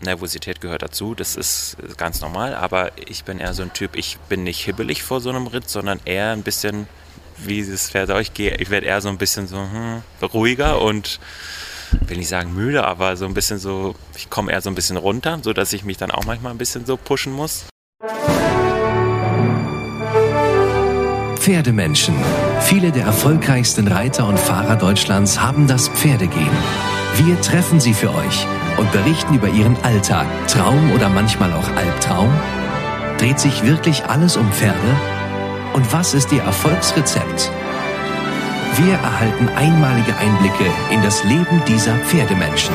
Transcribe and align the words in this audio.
Nervosität 0.00 0.60
gehört 0.60 0.82
dazu, 0.82 1.14
das 1.14 1.36
ist 1.36 1.76
ganz 1.96 2.20
normal, 2.20 2.54
aber 2.54 2.90
ich 2.96 3.24
bin 3.24 3.38
eher 3.38 3.54
so 3.54 3.62
ein 3.62 3.72
Typ, 3.72 3.96
ich 3.96 4.18
bin 4.28 4.42
nicht 4.42 4.64
hibbelig 4.64 5.02
vor 5.02 5.20
so 5.20 5.30
einem 5.30 5.46
Ritt, 5.46 5.70
sondern 5.70 6.00
eher 6.04 6.32
ein 6.32 6.42
bisschen, 6.42 6.86
wie 7.38 7.60
es 7.60 7.90
Pferd 7.90 8.10
euch 8.10 8.34
geht, 8.34 8.60
ich 8.60 8.70
werde 8.70 8.86
eher 8.86 9.00
so 9.00 9.08
ein 9.08 9.18
bisschen 9.18 9.46
so 9.46 9.56
hm, 9.56 10.02
ruhiger 10.22 10.82
und 10.82 11.20
will 12.00 12.16
nicht 12.16 12.28
sagen 12.28 12.54
müde, 12.54 12.84
aber 12.84 13.16
so 13.16 13.24
ein 13.24 13.34
bisschen 13.34 13.58
so, 13.58 13.94
ich 14.16 14.28
komme 14.28 14.52
eher 14.52 14.60
so 14.60 14.70
ein 14.70 14.74
bisschen 14.74 14.96
runter, 14.96 15.38
sodass 15.42 15.72
ich 15.72 15.84
mich 15.84 15.96
dann 15.96 16.10
auch 16.10 16.24
manchmal 16.24 16.52
ein 16.52 16.58
bisschen 16.58 16.84
so 16.84 16.96
pushen 16.96 17.32
muss. 17.32 17.66
Pferdemenschen. 21.42 22.14
Viele 22.60 22.92
der 22.92 23.02
erfolgreichsten 23.02 23.88
Reiter 23.88 24.28
und 24.28 24.38
Fahrer 24.38 24.76
Deutschlands 24.76 25.42
haben 25.42 25.66
das 25.66 25.88
Pferdegehen. 25.88 26.56
Wir 27.16 27.40
treffen 27.40 27.80
sie 27.80 27.94
für 27.94 28.14
euch 28.14 28.46
und 28.76 28.92
berichten 28.92 29.34
über 29.34 29.48
ihren 29.48 29.76
Alltag, 29.82 30.28
Traum 30.46 30.92
oder 30.92 31.08
manchmal 31.08 31.52
auch 31.52 31.68
Albtraum. 31.74 32.30
Dreht 33.18 33.40
sich 33.40 33.64
wirklich 33.64 34.04
alles 34.04 34.36
um 34.36 34.52
Pferde? 34.52 34.96
Und 35.72 35.92
was 35.92 36.14
ist 36.14 36.30
ihr 36.30 36.42
Erfolgsrezept? 36.42 37.50
Wir 38.76 38.94
erhalten 38.94 39.48
einmalige 39.48 40.16
Einblicke 40.18 40.70
in 40.92 41.02
das 41.02 41.24
Leben 41.24 41.60
dieser 41.66 41.96
Pferdemenschen. 42.04 42.74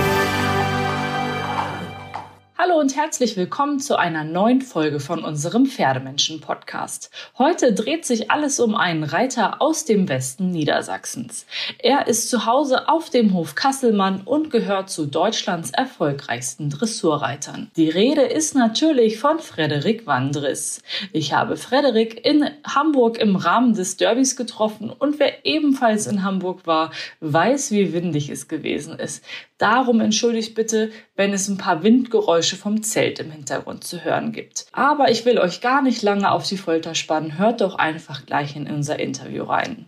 Und 2.79 2.95
herzlich 2.95 3.35
willkommen 3.35 3.79
zu 3.79 3.97
einer 3.97 4.23
neuen 4.23 4.61
Folge 4.61 4.99
von 4.99 5.23
unserem 5.23 5.65
Pferdemenschen-Podcast. 5.65 7.09
Heute 7.39 7.73
dreht 7.73 8.05
sich 8.05 8.29
alles 8.29 8.59
um 8.59 8.75
einen 8.75 9.03
Reiter 9.03 9.63
aus 9.63 9.85
dem 9.85 10.07
Westen 10.07 10.51
Niedersachsens. 10.51 11.47
Er 11.79 12.05
ist 12.05 12.29
zu 12.29 12.45
Hause 12.45 12.87
auf 12.87 13.09
dem 13.09 13.33
Hof 13.33 13.55
Kasselmann 13.55 14.21
und 14.25 14.51
gehört 14.51 14.91
zu 14.91 15.07
Deutschlands 15.07 15.71
erfolgreichsten 15.71 16.69
Dressurreitern. 16.69 17.71
Die 17.75 17.89
Rede 17.89 18.21
ist 18.21 18.53
natürlich 18.53 19.17
von 19.17 19.39
Frederik 19.39 20.05
Wandris. 20.05 20.83
Ich 21.13 21.33
habe 21.33 21.57
Frederik 21.57 22.23
in 22.23 22.47
Hamburg 22.63 23.17
im 23.17 23.37
Rahmen 23.37 23.73
des 23.73 23.97
Derbys 23.97 24.35
getroffen 24.35 24.91
und 24.91 25.17
wer 25.17 25.47
ebenfalls 25.47 26.05
in 26.05 26.21
Hamburg 26.21 26.67
war, 26.67 26.91
weiß, 27.21 27.71
wie 27.71 27.91
windig 27.91 28.29
es 28.29 28.47
gewesen 28.47 28.99
ist. 28.99 29.23
Darum 29.57 30.01
entschuldigt 30.01 30.53
bitte, 30.53 30.91
wenn 31.15 31.33
es 31.33 31.47
ein 31.47 31.57
paar 31.57 31.81
Windgeräusche 31.81 32.55
vom 32.55 32.83
Zelt 32.83 33.17
im 33.17 33.31
Hintergrund 33.31 33.83
zu 33.83 34.03
hören 34.03 34.31
gibt. 34.31 34.67
Aber 34.71 35.09
ich 35.09 35.25
will 35.25 35.39
euch 35.39 35.61
gar 35.61 35.81
nicht 35.81 36.03
lange 36.03 36.29
auf 36.29 36.47
die 36.47 36.57
Folter 36.57 36.93
spannen. 36.93 37.39
Hört 37.39 37.61
doch 37.61 37.73
einfach 37.73 38.27
gleich 38.27 38.55
in 38.55 38.69
unser 38.69 38.99
Interview 38.99 39.45
rein. 39.45 39.87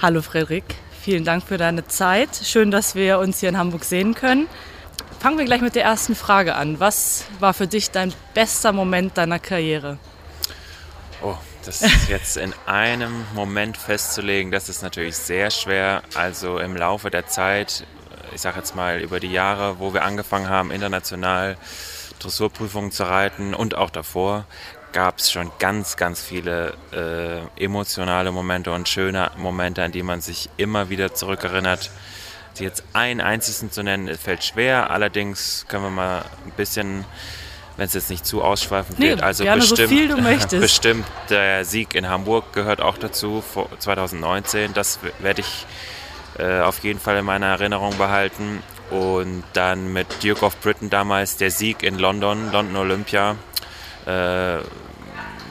Hallo 0.00 0.22
Frederik, 0.22 0.64
vielen 1.02 1.24
Dank 1.24 1.42
für 1.42 1.58
deine 1.58 1.86
Zeit. 1.86 2.30
Schön, 2.42 2.70
dass 2.70 2.94
wir 2.94 3.18
uns 3.18 3.40
hier 3.40 3.50
in 3.50 3.58
Hamburg 3.58 3.84
sehen 3.84 4.14
können. 4.14 4.48
Fangen 5.20 5.36
wir 5.36 5.44
gleich 5.44 5.60
mit 5.60 5.74
der 5.74 5.84
ersten 5.84 6.14
Frage 6.14 6.54
an. 6.54 6.80
Was 6.80 7.26
war 7.40 7.52
für 7.52 7.66
dich 7.66 7.90
dein 7.90 8.14
bester 8.32 8.72
Moment 8.72 9.18
deiner 9.18 9.38
Karriere? 9.38 9.98
Oh, 11.22 11.36
das 11.66 11.82
jetzt 12.08 12.36
in 12.36 12.54
einem 12.66 13.24
Moment 13.34 13.76
festzulegen, 13.76 14.50
das 14.50 14.68
ist 14.68 14.82
natürlich 14.82 15.16
sehr 15.16 15.50
schwer. 15.50 16.02
Also 16.14 16.58
im 16.58 16.76
Laufe 16.76 17.10
der 17.10 17.26
Zeit, 17.26 17.86
ich 18.34 18.40
sage 18.40 18.58
jetzt 18.58 18.74
mal 18.74 19.00
über 19.00 19.20
die 19.20 19.32
Jahre, 19.32 19.78
wo 19.78 19.94
wir 19.94 20.04
angefangen 20.04 20.48
haben, 20.48 20.70
international 20.70 21.56
Dressurprüfungen 22.18 22.92
zu 22.92 23.04
reiten 23.04 23.54
und 23.54 23.74
auch 23.74 23.90
davor, 23.90 24.44
gab 24.92 25.18
es 25.18 25.32
schon 25.32 25.50
ganz, 25.58 25.96
ganz 25.96 26.20
viele 26.22 26.74
äh, 26.92 27.62
emotionale 27.62 28.30
Momente 28.30 28.72
und 28.72 28.88
schöne 28.88 29.30
Momente, 29.36 29.82
an 29.82 29.92
die 29.92 30.02
man 30.02 30.20
sich 30.20 30.50
immer 30.56 30.90
wieder 30.90 31.14
zurückerinnert. 31.14 31.90
Jetzt 32.58 32.84
einen 32.92 33.22
einzigen 33.22 33.72
zu 33.72 33.82
nennen, 33.82 34.14
fällt 34.18 34.44
schwer. 34.44 34.90
Allerdings 34.90 35.64
können 35.68 35.84
wir 35.84 35.90
mal 35.90 36.24
ein 36.44 36.52
bisschen 36.52 37.06
wenn 37.76 37.86
es 37.86 37.94
jetzt 37.94 38.10
nicht 38.10 38.26
zu 38.26 38.42
ausschweifend 38.42 38.98
nee, 38.98 39.10
wird. 39.10 39.22
Also 39.22 39.44
bestimmt, 39.44 40.50
so 40.50 40.58
bestimmt 40.58 41.06
der 41.30 41.64
Sieg 41.64 41.94
in 41.94 42.08
Hamburg 42.08 42.52
gehört 42.52 42.80
auch 42.80 42.98
dazu, 42.98 43.42
2019. 43.78 44.74
Das 44.74 44.98
werde 45.20 45.40
ich 45.40 45.66
äh, 46.38 46.60
auf 46.60 46.78
jeden 46.80 47.00
Fall 47.00 47.18
in 47.18 47.24
meiner 47.24 47.46
Erinnerung 47.46 47.96
behalten. 47.96 48.62
Und 48.90 49.42
dann 49.54 49.92
mit 49.92 50.06
Duke 50.22 50.44
of 50.44 50.56
Britain 50.60 50.90
damals 50.90 51.38
der 51.38 51.50
Sieg 51.50 51.82
in 51.82 51.98
London, 51.98 52.52
London 52.52 52.76
Olympia, 52.76 53.36
äh, 54.04 54.58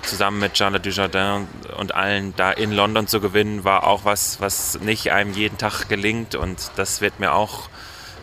zusammen 0.03 0.39
mit 0.39 0.53
Jean 0.53 0.79
Dujardin 0.79 1.47
und 1.77 1.95
allen 1.95 2.35
da 2.35 2.51
in 2.51 2.71
London 2.71 3.07
zu 3.07 3.19
gewinnen, 3.19 3.63
war 3.63 3.87
auch 3.87 4.05
was, 4.05 4.41
was 4.41 4.79
nicht 4.81 5.11
einem 5.11 5.33
jeden 5.33 5.57
Tag 5.57 5.89
gelingt. 5.89 6.35
Und 6.35 6.71
das 6.75 7.01
wird 7.01 7.19
mir 7.19 7.33
auch 7.33 7.70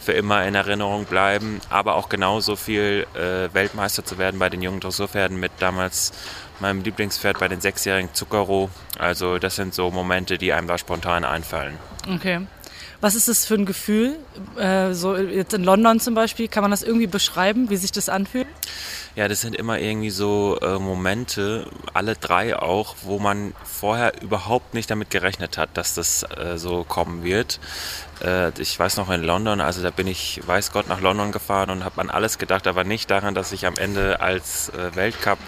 für 0.09 0.15
immer 0.15 0.43
in 0.47 0.55
Erinnerung 0.55 1.05
bleiben, 1.05 1.61
aber 1.69 1.97
auch 1.97 2.09
genauso 2.09 2.57
viel 2.57 3.07
äh, 3.13 3.53
Weltmeister 3.53 4.07
zu 4.07 4.17
werden 4.17 4.39
bei 4.39 4.49
den 4.49 4.63
jungen 4.63 4.81
Dressurpferden 4.81 5.39
mit 5.39 5.53
damals 5.59 6.15
meinem 6.61 6.81
Lieblingspferd 6.81 7.39
bei 7.39 7.47
den 7.47 7.61
sechsjährigen 7.61 8.15
Zuckerroh. 8.15 8.71
Also 8.99 9.39
das 9.39 9.57
sind 9.57 9.75
so 9.75 9.91
Momente, 9.91 10.39
die 10.39 10.55
einem 10.55 10.67
da 10.67 10.79
spontan 10.79 11.27
einfallen. 11.27 11.75
Okay. 12.11 12.41
Was 13.03 13.15
ist 13.17 13.29
das 13.29 13.45
für 13.45 13.57
ein 13.57 13.67
Gefühl? 13.67 14.17
Äh, 14.57 14.95
so 14.95 15.15
jetzt 15.15 15.53
in 15.53 15.63
London 15.63 16.01
zum 16.01 16.15
Beispiel, 16.15 16.49
kann 16.49 16.63
man 16.63 16.71
das 16.71 16.83
irgendwie 16.83 17.07
beschreiben, 17.07 17.69
wie 17.69 17.77
sich 17.77 17.93
das 17.93 18.09
anfühlt? 18.09 18.47
Ja, 19.19 19.27
das 19.27 19.41
sind 19.41 19.57
immer 19.57 19.81
irgendwie 19.81 20.11
so 20.11 20.61
äh, 20.63 20.79
Momente, 20.79 21.67
alle 21.93 22.15
drei 22.15 22.57
auch, 22.57 22.95
wo 23.03 23.19
man 23.19 23.53
vorher 23.65 24.23
überhaupt 24.23 24.75
nicht 24.75 24.93
damit 24.93 25.11
gerechnet 25.11 25.59
hat, 25.59 25.71
dass 25.75 25.95
das 25.95 26.23
äh, 26.23 26.57
so 26.57 26.85
kommen 26.85 27.25
wird. 27.25 27.59
Äh, 28.23 28.53
ich 28.61 28.79
weiß 28.79 28.97
noch 28.97 29.11
in 29.11 29.25
London, 29.25 29.61
also 29.61 29.83
da 29.83 29.91
bin 29.91 30.07
ich, 30.07 30.41
weiß 30.47 30.71
Gott, 30.71 30.87
nach 30.87 31.01
London 31.01 31.33
gefahren 31.33 31.71
und 31.71 31.83
habe 31.83 32.01
an 32.01 32.11
alles 32.11 32.39
gedacht, 32.39 32.69
aber 32.69 32.85
nicht 32.85 33.11
daran, 33.11 33.35
dass 33.35 33.51
ich 33.51 33.67
am 33.67 33.75
Ende 33.77 34.21
als 34.21 34.69
äh, 34.69 34.95
Weltcup 34.95 35.41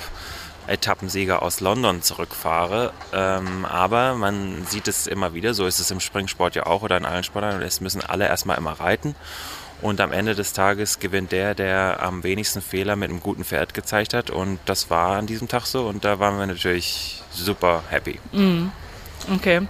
Etappensieger 0.66 1.40
aus 1.40 1.60
London 1.60 2.02
zurückfahre. 2.02 2.92
Ähm, 3.12 3.64
aber 3.64 4.14
man 4.14 4.66
sieht 4.66 4.88
es 4.88 5.06
immer 5.06 5.32
wieder, 5.32 5.54
so 5.54 5.66
ist 5.66 5.78
es 5.78 5.92
im 5.92 6.00
Springsport 6.00 6.56
ja 6.56 6.66
auch 6.66 6.82
oder 6.82 6.96
in 6.96 7.04
allen 7.04 7.22
Sportarten, 7.22 7.62
es 7.62 7.80
müssen 7.80 8.02
alle 8.02 8.26
erstmal 8.26 8.58
immer 8.58 8.72
reiten. 8.72 9.14
Und 9.82 10.00
am 10.00 10.12
Ende 10.12 10.34
des 10.34 10.52
Tages 10.52 10.98
gewinnt 10.98 11.32
der, 11.32 11.54
der 11.54 12.02
am 12.02 12.22
wenigsten 12.22 12.60
Fehler 12.60 12.96
mit 12.96 13.10
einem 13.10 13.20
guten 13.20 13.44
Pferd 13.44 13.72
gezeigt 13.72 14.12
hat. 14.12 14.30
Und 14.30 14.58
das 14.66 14.90
war 14.90 15.16
an 15.16 15.26
diesem 15.26 15.48
Tag 15.48 15.66
so. 15.66 15.86
Und 15.86 16.04
da 16.04 16.18
waren 16.18 16.38
wir 16.38 16.46
natürlich 16.46 17.22
super 17.32 17.82
happy. 17.88 18.20
Mm. 18.32 18.68
Okay. 19.34 19.62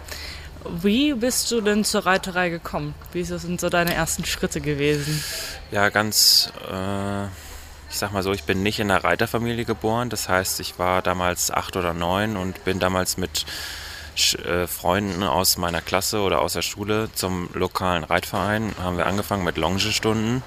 Wie 0.83 1.15
bist 1.15 1.51
du 1.51 1.61
denn 1.61 1.85
zur 1.85 2.07
Reiterei 2.07 2.51
gekommen? 2.51 2.95
Wie 3.13 3.25
sind 3.25 3.61
so 3.61 3.69
deine 3.69 3.95
ersten 3.95 4.25
Schritte 4.25 4.61
gewesen? 4.61 5.23
Ja, 5.71 5.89
ganz, 5.89 6.53
äh, 6.71 7.25
ich 7.89 7.97
sag 7.97 8.13
mal 8.13 8.23
so, 8.23 8.33
ich 8.33 8.45
bin 8.45 8.63
nicht 8.63 8.79
in 8.79 8.91
einer 8.91 9.03
Reiterfamilie 9.03 9.65
geboren. 9.65 10.11
Das 10.11 10.29
heißt, 10.29 10.61
ich 10.61 10.79
war 10.79 11.03
damals 11.03 11.51
acht 11.51 11.77
oder 11.77 11.95
neun 11.95 12.37
und 12.37 12.65
bin 12.65 12.79
damals 12.79 13.17
mit 13.17 13.47
äh, 14.17 14.67
Freunden 14.67 15.23
aus 15.23 15.57
meiner 15.57 15.81
Klasse 15.81 16.21
oder 16.21 16.41
aus 16.41 16.55
der 16.55 16.63
Schule 16.63 17.09
zum 17.15 17.49
lokalen 17.55 18.05
Reitverein. 18.05 18.75
Haben 18.83 18.97
wir 18.97 19.07
angefangen 19.07 19.45
mit 19.45 19.57
Longestunden 19.57 20.43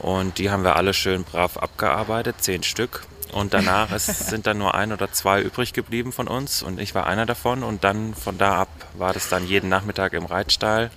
und 0.00 0.38
die 0.38 0.50
haben 0.50 0.64
wir 0.64 0.76
alle 0.76 0.94
schön 0.94 1.24
brav 1.24 1.56
abgearbeitet, 1.56 2.36
zehn 2.40 2.62
Stück. 2.62 3.02
Und 3.32 3.54
danach 3.54 3.92
ist, 3.94 4.28
sind 4.28 4.46
dann 4.46 4.58
nur 4.58 4.74
ein 4.74 4.92
oder 4.92 5.12
zwei 5.12 5.40
übrig 5.42 5.72
geblieben 5.72 6.12
von 6.12 6.28
uns 6.28 6.62
und 6.62 6.80
ich 6.80 6.94
war 6.94 7.06
einer 7.06 7.26
davon. 7.26 7.62
Und 7.62 7.84
dann 7.84 8.14
von 8.14 8.38
da 8.38 8.56
ab 8.60 8.68
war 8.94 9.12
das 9.12 9.28
dann 9.28 9.46
jeden 9.46 9.68
Nachmittag 9.68 10.12
im 10.14 10.24
Reitstall. 10.24 10.90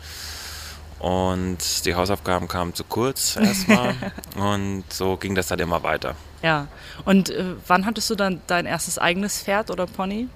Und 0.99 1.85
die 1.85 1.95
Hausaufgaben 1.95 2.47
kamen 2.47 2.73
zu 2.73 2.85
kurz 2.85 3.35
erstmal. 3.41 3.93
und 4.35 4.85
so 4.89 5.17
ging 5.17 5.35
das 5.35 5.47
dann 5.47 5.59
immer 5.59 5.83
weiter. 5.83 6.15
Ja. 6.41 6.67
Und 7.03 7.29
äh, 7.29 7.55
wann 7.67 7.85
hattest 7.85 8.09
du 8.09 8.15
dann 8.15 8.41
dein 8.47 8.65
erstes 8.65 8.97
eigenes 8.97 9.41
Pferd 9.41 9.69
oder 9.69 9.85
Pony? 9.85 10.29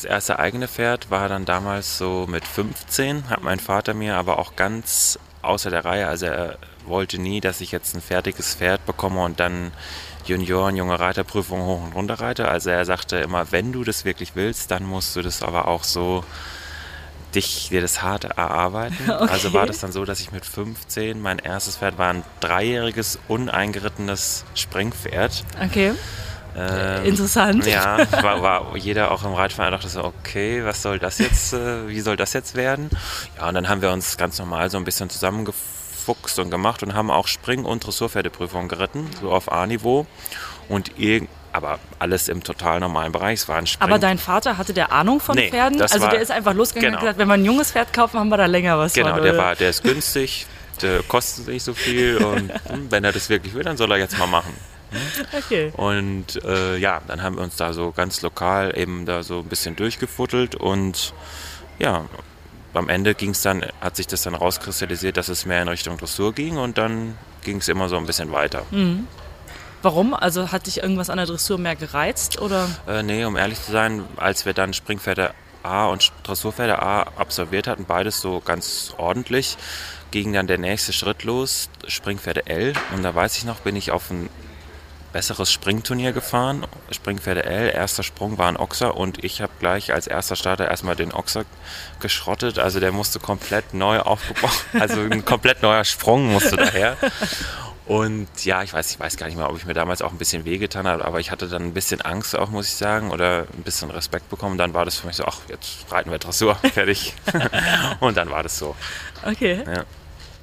Das 0.00 0.06
erste 0.06 0.38
eigene 0.38 0.66
Pferd 0.66 1.10
war 1.10 1.28
dann 1.28 1.44
damals 1.44 1.98
so 1.98 2.26
mit 2.26 2.46
15, 2.46 3.28
hat 3.28 3.42
mein 3.42 3.60
Vater 3.60 3.92
mir 3.92 4.16
aber 4.16 4.38
auch 4.38 4.56
ganz 4.56 5.18
außer 5.42 5.68
der 5.68 5.84
Reihe, 5.84 6.06
also 6.08 6.24
er 6.24 6.56
wollte 6.86 7.20
nie, 7.20 7.42
dass 7.42 7.60
ich 7.60 7.70
jetzt 7.70 7.94
ein 7.94 8.00
fertiges 8.00 8.54
Pferd 8.54 8.86
bekomme 8.86 9.22
und 9.22 9.40
dann 9.40 9.72
Junioren, 10.24 10.74
junge 10.74 10.98
Reiterprüfung 10.98 11.60
hoch 11.60 11.82
und 11.84 11.92
runter 11.92 12.14
reite. 12.14 12.48
Also 12.48 12.70
er 12.70 12.86
sagte 12.86 13.18
immer, 13.18 13.52
wenn 13.52 13.72
du 13.72 13.84
das 13.84 14.06
wirklich 14.06 14.34
willst, 14.36 14.70
dann 14.70 14.84
musst 14.84 15.14
du 15.16 15.20
das 15.20 15.42
aber 15.42 15.68
auch 15.68 15.84
so 15.84 16.24
dich 17.34 17.68
dir 17.68 17.82
das 17.82 18.00
hart 18.00 18.24
erarbeiten. 18.24 18.96
Okay. 19.06 19.30
Also 19.30 19.52
war 19.52 19.66
das 19.66 19.80
dann 19.80 19.92
so, 19.92 20.06
dass 20.06 20.20
ich 20.20 20.32
mit 20.32 20.46
15, 20.46 21.20
mein 21.20 21.38
erstes 21.40 21.76
Pferd 21.76 21.98
war 21.98 22.08
ein 22.08 22.22
dreijähriges, 22.40 23.18
uneingerittenes 23.28 24.46
Springpferd. 24.54 25.44
Okay. 25.62 25.92
Ähm, 26.56 27.04
Interessant. 27.04 27.66
Ja, 27.66 27.98
war, 28.22 28.42
war, 28.42 28.76
jeder 28.76 29.10
auch 29.10 29.24
im 29.24 29.34
Reitverein 29.34 29.72
dachte 29.72 29.88
so, 29.88 30.04
okay, 30.04 30.64
was 30.64 30.82
soll 30.82 30.98
das 30.98 31.18
jetzt, 31.18 31.52
äh, 31.52 31.88
wie 31.88 32.00
soll 32.00 32.16
das 32.16 32.32
jetzt 32.32 32.54
werden? 32.54 32.90
Ja, 33.38 33.48
und 33.48 33.54
dann 33.54 33.68
haben 33.68 33.82
wir 33.82 33.90
uns 33.90 34.16
ganz 34.16 34.38
normal 34.38 34.70
so 34.70 34.76
ein 34.78 34.84
bisschen 34.84 35.10
zusammengefunden 35.10 35.80
gefuchst 36.00 36.38
und 36.38 36.50
gemacht 36.50 36.82
und 36.82 36.94
haben 36.94 37.10
auch 37.10 37.28
Spring- 37.28 37.64
und 37.64 37.84
Dressurpferdeprüfungen 37.86 38.68
geritten, 38.68 39.08
so 39.20 39.32
auf 39.32 39.52
A-Niveau. 39.52 40.06
Und 40.68 40.92
aber 41.52 41.80
alles 41.98 42.28
im 42.28 42.44
total 42.44 42.78
normalen 42.80 43.10
Bereich. 43.12 43.40
Es 43.40 43.48
war 43.48 43.56
ein 43.56 43.66
Spring 43.66 43.82
Aber 43.88 43.98
dein 43.98 44.18
Vater 44.18 44.56
hatte 44.56 44.72
der 44.72 44.92
Ahnung 44.92 45.18
von 45.20 45.34
Nee, 45.34 45.50
Pferden? 45.50 45.82
Also 45.82 46.00
war- 46.00 46.10
der 46.10 46.20
ist 46.20 46.30
einfach 46.30 46.54
losgegangen 46.54 46.94
und 46.94 47.00
genau. 47.00 47.08
hat 47.08 47.16
gesagt, 47.16 47.18
wenn 47.18 47.28
wir 47.28 47.34
ein 47.34 47.44
junges 47.44 47.72
Pferd 47.72 47.92
kaufen, 47.92 48.20
haben 48.20 48.28
wir 48.28 48.36
da 48.36 48.46
länger 48.46 48.78
was 48.78 48.92
Genau, 48.92 49.14
von. 49.14 49.22
der 49.22 49.32
oder? 49.34 49.42
war, 49.42 49.56
der 49.56 49.70
ist 49.70 49.82
günstig, 49.82 50.46
der 50.80 51.02
kostet 51.02 51.48
nicht 51.48 51.64
so 51.64 51.74
viel 51.74 52.18
und 52.18 52.52
hm, 52.68 52.90
wenn 52.90 53.02
er 53.04 53.12
das 53.12 53.28
wirklich 53.28 53.52
will, 53.54 53.64
dann 53.64 53.76
soll 53.76 53.90
er 53.90 53.98
jetzt 53.98 54.16
mal 54.18 54.26
machen. 54.26 54.54
Okay. 55.36 55.72
Und 55.76 56.42
äh, 56.44 56.76
ja, 56.76 57.00
dann 57.06 57.22
haben 57.22 57.36
wir 57.36 57.42
uns 57.42 57.56
da 57.56 57.72
so 57.72 57.92
ganz 57.92 58.22
lokal 58.22 58.76
eben 58.76 59.06
da 59.06 59.22
so 59.22 59.38
ein 59.38 59.46
bisschen 59.46 59.76
durchgefuttelt 59.76 60.54
und 60.54 61.14
ja, 61.78 62.04
am 62.74 62.88
Ende 62.88 63.14
ging 63.14 63.30
es 63.30 63.42
dann, 63.42 63.64
hat 63.80 63.96
sich 63.96 64.06
das 64.06 64.22
dann 64.22 64.34
rauskristallisiert, 64.34 65.16
dass 65.16 65.28
es 65.28 65.46
mehr 65.46 65.62
in 65.62 65.68
Richtung 65.68 65.96
Dressur 65.96 66.32
ging 66.32 66.56
und 66.56 66.78
dann 66.78 67.16
ging 67.42 67.58
es 67.58 67.68
immer 67.68 67.88
so 67.88 67.96
ein 67.96 68.06
bisschen 68.06 68.32
weiter. 68.32 68.64
Warum? 69.82 70.14
Also 70.14 70.52
hat 70.52 70.66
dich 70.66 70.82
irgendwas 70.82 71.10
an 71.10 71.16
der 71.16 71.26
Dressur 71.26 71.58
mehr 71.58 71.74
gereizt 71.76 72.40
oder? 72.40 72.68
Äh, 72.86 73.02
nee, 73.02 73.24
um 73.24 73.36
ehrlich 73.36 73.60
zu 73.62 73.72
sein, 73.72 74.04
als 74.16 74.44
wir 74.44 74.52
dann 74.52 74.74
Springpferde 74.74 75.32
A 75.62 75.86
und 75.86 76.12
Dressurpferde 76.22 76.80
A 76.80 77.02
absolviert 77.16 77.66
hatten, 77.66 77.84
beides 77.84 78.20
so 78.20 78.40
ganz 78.40 78.94
ordentlich, 78.98 79.56
ging 80.10 80.32
dann 80.32 80.46
der 80.46 80.58
nächste 80.58 80.92
Schritt 80.92 81.24
los, 81.24 81.68
Springpferde 81.86 82.46
L. 82.46 82.72
Und 82.94 83.02
da 83.02 83.14
weiß 83.14 83.36
ich 83.38 83.44
noch, 83.44 83.60
bin 83.60 83.76
ich 83.76 83.90
auf 83.90 84.10
ein 84.10 84.28
besseres 85.12 85.52
Springturnier 85.52 86.12
gefahren. 86.12 86.66
Springpferde 86.90 87.44
L, 87.44 87.70
erster 87.74 88.02
Sprung 88.02 88.38
war 88.38 88.48
ein 88.48 88.56
Ochser 88.56 88.96
und 88.96 89.22
ich 89.24 89.40
habe 89.40 89.52
gleich 89.58 89.92
als 89.92 90.06
erster 90.06 90.36
Starter 90.36 90.68
erstmal 90.68 90.96
den 90.96 91.12
Ochser 91.12 91.44
geschrottet. 92.00 92.58
Also 92.58 92.80
der 92.80 92.92
musste 92.92 93.20
komplett 93.20 93.74
neu 93.74 94.00
aufgebaut, 94.00 94.64
also 94.78 95.00
ein 95.00 95.24
komplett 95.24 95.62
neuer 95.62 95.84
Sprung 95.84 96.32
musste 96.32 96.56
daher. 96.56 96.96
Und 97.86 98.28
ja, 98.44 98.62
ich 98.62 98.72
weiß, 98.72 98.92
ich 98.92 99.00
weiß 99.00 99.16
gar 99.16 99.26
nicht 99.26 99.36
mehr, 99.36 99.50
ob 99.50 99.56
ich 99.56 99.66
mir 99.66 99.74
damals 99.74 100.00
auch 100.00 100.12
ein 100.12 100.18
bisschen 100.18 100.44
wehgetan 100.44 100.86
habe, 100.86 101.04
aber 101.04 101.18
ich 101.18 101.32
hatte 101.32 101.48
dann 101.48 101.62
ein 101.62 101.74
bisschen 101.74 102.00
Angst 102.00 102.38
auch, 102.38 102.48
muss 102.48 102.68
ich 102.68 102.74
sagen, 102.74 103.10
oder 103.10 103.48
ein 103.52 103.64
bisschen 103.64 103.90
Respekt 103.90 104.30
bekommen. 104.30 104.58
Dann 104.58 104.74
war 104.74 104.84
das 104.84 104.96
für 104.96 105.08
mich 105.08 105.16
so, 105.16 105.24
ach, 105.24 105.38
jetzt 105.48 105.86
reiten 105.90 106.08
wir 106.12 106.18
Dressur, 106.18 106.54
fertig. 106.72 107.14
Und 108.00 108.16
dann 108.16 108.30
war 108.30 108.44
das 108.44 108.56
so. 108.58 108.76
Okay. 109.24 109.64
Ja. 109.66 109.84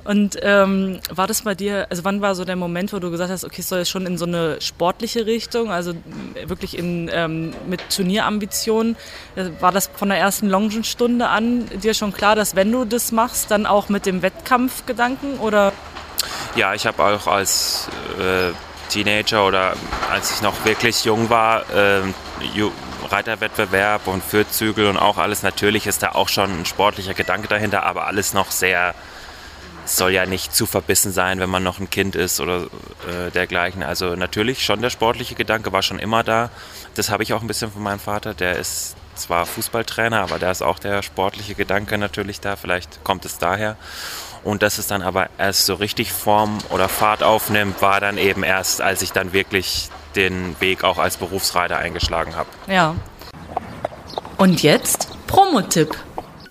Und 0.08 0.38
ähm, 0.42 1.00
war 1.10 1.28
das 1.28 1.42
bei 1.42 1.54
dir, 1.54 1.86
also 1.90 2.06
wann 2.06 2.22
war 2.22 2.34
so 2.34 2.46
der 2.46 2.56
Moment, 2.56 2.94
wo 2.94 3.00
du 3.00 3.12
gesagt 3.12 3.30
hast, 3.30 3.44
okay, 3.44 3.60
es 3.60 3.68
soll 3.68 3.80
jetzt 3.80 3.90
schon 3.90 4.06
in 4.06 4.18
so 4.18 4.26
eine 4.26 4.62
sportliche 4.62 5.26
Richtung, 5.26 5.70
also 5.70 5.94
wirklich 6.46 6.78
in, 6.78 7.10
ähm, 7.14 7.54
mit 7.68 7.82
Turnierambitionen? 7.94 8.96
Äh, 9.36 9.50
War 9.60 9.74
das 9.74 9.90
von 9.94 10.08
der 10.08 10.18
ersten 10.18 10.48
Longenstunde 10.50 11.28
an 11.28 11.66
dir 11.84 11.94
schon 11.94 12.14
klar, 12.14 12.36
dass 12.36 12.56
wenn 12.56 12.72
du 12.72 12.86
das 12.86 13.12
machst, 13.12 13.52
dann 13.52 13.66
auch 13.66 13.90
mit 13.90 14.06
dem 14.06 14.22
Wettkampfgedanken 14.22 15.40
oder? 15.40 15.74
Ja, 16.56 16.74
ich 16.74 16.88
habe 16.88 17.04
auch 17.04 17.28
als 17.28 17.90
äh, 18.18 18.54
Teenager 18.90 19.46
oder 19.46 19.74
als 20.10 20.32
ich 20.32 20.42
noch 20.42 20.64
wirklich 20.64 21.04
jung 21.04 21.30
war, 21.30 21.64
Ju- 22.56 22.72
Reiterwettbewerb 23.10 24.08
und 24.08 24.24
Fürtzügel 24.24 24.88
und 24.88 24.96
auch 24.98 25.18
alles, 25.18 25.44
natürlich 25.44 25.86
ist 25.88 26.02
da 26.04 26.14
auch 26.14 26.30
schon 26.30 26.62
ein 26.62 26.66
sportlicher 26.66 27.14
Gedanke 27.14 27.50
dahinter, 27.50 27.84
aber 27.84 28.08
alles 28.08 28.34
noch 28.34 28.52
sehr, 28.52 28.96
soll 29.96 30.12
ja 30.12 30.26
nicht 30.26 30.54
zu 30.54 30.66
verbissen 30.66 31.12
sein, 31.12 31.40
wenn 31.40 31.50
man 31.50 31.64
noch 31.64 31.80
ein 31.80 31.90
Kind 31.90 32.16
ist 32.16 32.40
oder 32.40 32.64
äh, 33.08 33.32
dergleichen. 33.34 33.84
Also 33.84 34.16
natürlich 34.16 34.64
schon 34.64 34.82
der 34.82 34.90
sportliche 34.90 35.36
Gedanke 35.36 35.72
war 35.72 35.82
schon 35.82 36.00
immer 36.00 36.24
da. 36.24 36.50
Das 36.96 37.10
habe 37.10 37.24
ich 37.24 37.34
auch 37.34 37.42
ein 37.42 37.48
bisschen 37.48 37.72
von 37.72 37.84
meinem 37.84 38.00
Vater, 38.00 38.34
der 38.34 38.58
ist 38.58 38.96
zwar 39.16 39.46
Fußballtrainer, 39.46 40.22
aber 40.22 40.40
da 40.40 40.52
ist 40.52 40.62
auch 40.62 40.80
der 40.80 41.02
sportliche 41.02 41.56
Gedanke 41.56 41.98
natürlich 41.98 42.40
da, 42.40 42.56
vielleicht 42.56 43.04
kommt 43.04 43.26
es 43.26 43.38
daher. 43.38 43.78
Und 44.44 44.62
dass 44.62 44.78
es 44.78 44.88
dann 44.88 45.02
aber 45.02 45.30
erst 45.38 45.66
so 45.66 45.74
richtig 45.74 46.14
Form 46.14 46.60
oder 46.70 46.88
Fahrt 46.88 47.24
aufnimmt, 47.24 47.82
war 47.82 48.00
dann 48.00 48.18
eben 48.18 48.44
erst, 48.44 48.82
als 48.82 49.02
ich 49.02 49.12
dann 49.12 49.34
wirklich 49.34 49.90
den 50.16 50.60
Weg 50.62 50.84
auch 50.84 50.98
als 51.00 51.18
Berufsreiter 51.18 51.78
eingeschlagen 51.78 52.36
habe. 52.36 52.50
Ja. 52.68 52.96
Und 54.38 54.64
jetzt 54.64 55.10
Promotipp. 55.28 55.98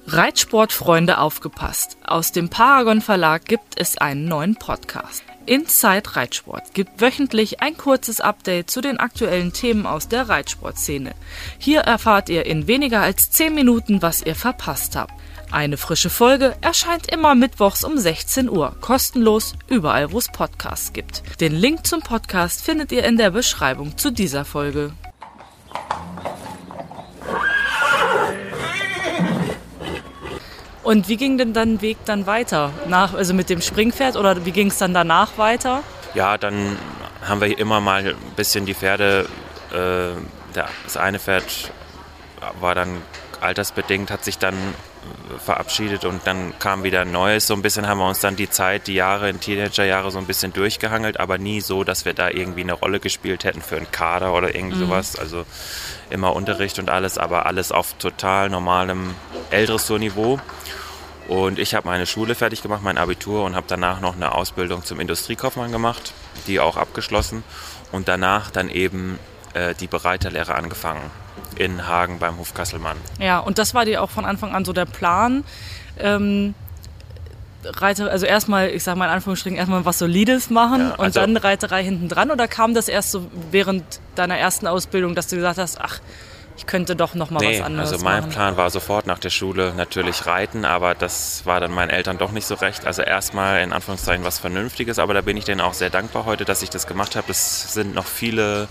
Reitsportfreunde 0.08 1.18
aufgepasst. 1.18 1.96
Aus 2.06 2.30
dem 2.30 2.48
Paragon 2.48 3.00
Verlag 3.00 3.44
gibt 3.44 3.78
es 3.80 3.98
einen 3.98 4.26
neuen 4.26 4.54
Podcast. 4.54 5.24
Inside 5.46 6.14
Reitsport 6.14 6.74
gibt 6.74 7.00
wöchentlich 7.00 7.60
ein 7.60 7.76
kurzes 7.76 8.20
Update 8.20 8.70
zu 8.70 8.80
den 8.80 8.98
aktuellen 8.98 9.52
Themen 9.52 9.84
aus 9.84 10.06
der 10.06 10.28
Reitsportszene. 10.28 11.12
Hier 11.58 11.80
erfahrt 11.80 12.28
ihr 12.28 12.46
in 12.46 12.68
weniger 12.68 13.00
als 13.00 13.32
10 13.32 13.52
Minuten, 13.52 14.00
was 14.00 14.22
ihr 14.22 14.36
verpasst 14.36 14.94
habt. 14.94 15.12
Eine 15.50 15.76
frische 15.76 16.10
Folge 16.10 16.56
erscheint 16.60 17.10
immer 17.10 17.34
mittwochs 17.34 17.82
um 17.82 17.98
16 17.98 18.48
Uhr, 18.48 18.76
kostenlos 18.80 19.54
überall, 19.68 20.12
wo 20.12 20.18
es 20.18 20.28
Podcasts 20.28 20.92
gibt. 20.92 21.22
Den 21.40 21.52
Link 21.52 21.84
zum 21.84 22.00
Podcast 22.00 22.62
findet 22.62 22.92
ihr 22.92 23.04
in 23.04 23.16
der 23.16 23.30
Beschreibung 23.30 23.98
zu 23.98 24.12
dieser 24.12 24.44
Folge. 24.44 24.92
Und 30.86 31.08
wie 31.08 31.16
ging 31.16 31.36
denn 31.36 31.52
dann 31.52 31.82
Weg 31.82 31.96
dann 32.04 32.28
weiter? 32.28 32.70
Nach, 32.86 33.12
also 33.12 33.34
mit 33.34 33.50
dem 33.50 33.60
Springpferd 33.60 34.14
oder 34.14 34.46
wie 34.46 34.52
ging 34.52 34.68
es 34.68 34.78
dann 34.78 34.94
danach 34.94 35.36
weiter? 35.36 35.82
Ja, 36.14 36.38
dann 36.38 36.78
haben 37.22 37.40
wir 37.40 37.58
immer 37.58 37.80
mal 37.80 38.06
ein 38.06 38.14
bisschen 38.36 38.66
die 38.66 38.74
Pferde. 38.74 39.26
Äh, 39.72 40.10
das 40.54 40.96
eine 40.96 41.18
Pferd 41.18 41.72
war 42.60 42.76
dann 42.76 43.02
altersbedingt, 43.46 44.10
hat 44.10 44.24
sich 44.24 44.38
dann 44.38 44.54
äh, 44.54 45.38
verabschiedet 45.38 46.04
und 46.04 46.26
dann 46.26 46.58
kam 46.58 46.82
wieder 46.82 47.02
ein 47.02 47.12
neues. 47.12 47.46
So 47.46 47.54
ein 47.54 47.62
bisschen 47.62 47.86
haben 47.86 47.98
wir 47.98 48.08
uns 48.08 48.20
dann 48.20 48.36
die 48.36 48.50
Zeit, 48.50 48.86
die 48.86 48.94
Jahre, 48.94 49.30
in 49.30 49.40
Teenagerjahre 49.40 50.10
so 50.10 50.18
ein 50.18 50.26
bisschen 50.26 50.52
durchgehangelt, 50.52 51.18
aber 51.18 51.38
nie 51.38 51.60
so, 51.60 51.84
dass 51.84 52.04
wir 52.04 52.14
da 52.14 52.28
irgendwie 52.28 52.62
eine 52.62 52.74
Rolle 52.74 53.00
gespielt 53.00 53.44
hätten 53.44 53.62
für 53.62 53.76
einen 53.76 53.90
Kader 53.90 54.34
oder 54.34 54.54
irgend 54.54 54.76
sowas. 54.76 55.16
Also 55.16 55.44
immer 56.10 56.34
Unterricht 56.34 56.78
und 56.78 56.90
alles, 56.90 57.18
aber 57.18 57.46
alles 57.46 57.72
auf 57.72 57.94
total 57.94 58.50
normalem 58.50 59.14
L-Dressur-Niveau. 59.50 60.38
Und 61.28 61.58
ich 61.58 61.74
habe 61.74 61.88
meine 61.88 62.06
Schule 62.06 62.34
fertig 62.34 62.62
gemacht, 62.62 62.82
mein 62.82 62.98
Abitur 62.98 63.44
und 63.44 63.56
habe 63.56 63.66
danach 63.68 64.00
noch 64.00 64.14
eine 64.14 64.32
Ausbildung 64.32 64.84
zum 64.84 65.00
Industriekaufmann 65.00 65.72
gemacht, 65.72 66.12
die 66.46 66.60
auch 66.60 66.76
abgeschlossen. 66.76 67.42
Und 67.90 68.06
danach 68.08 68.50
dann 68.50 68.68
eben 68.68 69.18
äh, 69.54 69.74
die 69.74 69.88
Bereiterlehre 69.88 70.54
angefangen 70.54 71.10
in 71.58 71.86
Hagen 71.86 72.18
beim 72.18 72.38
Hof 72.38 72.54
Kasselmann. 72.54 72.96
Ja, 73.18 73.38
und 73.38 73.58
das 73.58 73.74
war 73.74 73.84
dir 73.84 74.02
auch 74.02 74.10
von 74.10 74.24
Anfang 74.24 74.52
an 74.54 74.64
so 74.64 74.72
der 74.72 74.84
Plan. 74.86 75.44
Ähm, 75.98 76.54
Reiter, 77.64 78.10
also 78.10 78.26
erstmal, 78.26 78.68
ich 78.70 78.84
sage 78.84 78.98
mal 78.98 79.06
in 79.06 79.10
Anführungsstrichen, 79.12 79.58
erstmal 79.58 79.84
was 79.84 79.98
Solides 79.98 80.50
machen 80.50 80.80
Ja, 80.80 80.90
und 80.94 81.00
also- 81.00 81.20
dann 81.20 81.36
Reiterei 81.36 81.82
hinten 81.82 82.08
dran 82.08 82.30
oder 82.30 82.46
kam 82.46 82.74
das 82.74 82.88
erst 82.88 83.10
so 83.10 83.26
während 83.50 83.82
deiner 84.14 84.36
ersten 84.38 84.66
Ausbildung, 84.68 85.14
dass 85.16 85.26
du 85.26 85.36
gesagt 85.36 85.58
hast, 85.58 85.80
ach, 85.80 85.98
ich 86.58 86.66
könnte 86.66 86.96
doch 86.96 87.14
noch 87.14 87.30
mal 87.30 87.40
Nee, 87.40 87.58
was 87.58 87.66
anderes 87.66 87.92
also 87.92 88.04
mein 88.04 88.20
machen? 88.20 88.30
Plan 88.30 88.56
war 88.56 88.70
sofort 88.70 89.06
nach 89.06 89.18
der 89.18 89.28
Schule 89.30 89.74
natürlich 89.76 90.26
reiten, 90.26 90.64
aber 90.64 90.94
das 90.94 91.44
war 91.44 91.60
dann 91.60 91.72
meinen 91.72 91.90
Eltern 91.90 92.16
doch 92.18 92.30
nicht 92.32 92.46
so 92.46 92.54
recht. 92.54 92.86
Also 92.86 93.02
erstmal 93.02 93.60
in 93.62 93.72
Anführungszeichen 93.74 94.24
was 94.24 94.38
Vernünftiges, 94.38 94.98
aber 94.98 95.12
da 95.12 95.20
bin 95.20 95.36
ich 95.36 95.44
denen 95.44 95.60
auch 95.60 95.74
sehr 95.74 95.90
dankbar 95.90 96.24
heute, 96.24 96.44
dass 96.46 96.62
ich 96.62 96.70
das 96.70 96.86
gemacht 96.86 97.14
habe. 97.16 97.30
Es 97.30 97.74
sind 97.74 97.94
noch 97.94 98.06
viele 98.06 98.68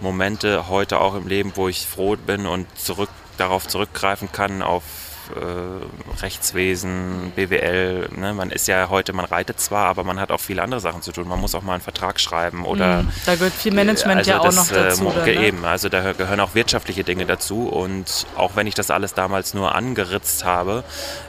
Momente 0.00 0.68
heute 0.68 1.00
auch 1.00 1.14
im 1.14 1.26
Leben, 1.26 1.52
wo 1.54 1.68
ich 1.68 1.86
froh 1.86 2.16
bin 2.16 2.46
und 2.46 2.66
zurück, 2.78 3.10
darauf 3.38 3.66
zurückgreifen 3.66 4.30
kann, 4.32 4.62
auf 4.62 4.82
äh, 5.34 6.20
Rechtswesen, 6.22 7.32
BWL. 7.34 8.08
Ne? 8.16 8.34
Man 8.34 8.50
ist 8.50 8.68
ja 8.68 8.88
heute, 8.88 9.12
man 9.12 9.24
reitet 9.24 9.60
zwar, 9.60 9.86
aber 9.86 10.04
man 10.04 10.20
hat 10.20 10.30
auch 10.30 10.40
viele 10.40 10.62
andere 10.62 10.80
Sachen 10.80 11.02
zu 11.02 11.12
tun. 11.12 11.28
Man 11.28 11.40
muss 11.40 11.54
auch 11.54 11.62
mal 11.62 11.74
einen 11.74 11.82
Vertrag 11.82 12.20
schreiben 12.20 12.64
oder 12.64 13.04
Da 13.24 13.34
gehört 13.34 13.52
viel 13.52 13.72
Management 13.72 14.18
also 14.18 14.30
ja 14.30 14.38
auch 14.38 14.44
das, 14.44 14.56
noch 14.56 14.68
dazu. 14.68 15.08
Äh, 15.08 15.12
dann, 15.14 15.24
ne? 15.24 15.46
Eben, 15.46 15.64
also 15.64 15.88
da 15.88 16.12
gehören 16.12 16.40
auch 16.40 16.54
wirtschaftliche 16.54 17.04
Dinge 17.04 17.26
dazu. 17.26 17.68
Und 17.68 18.26
auch 18.36 18.56
wenn 18.56 18.66
ich 18.66 18.74
das 18.74 18.90
alles 18.90 19.14
damals 19.14 19.54
nur 19.54 19.74
angeritzt 19.74 20.44
habe, 20.44 20.84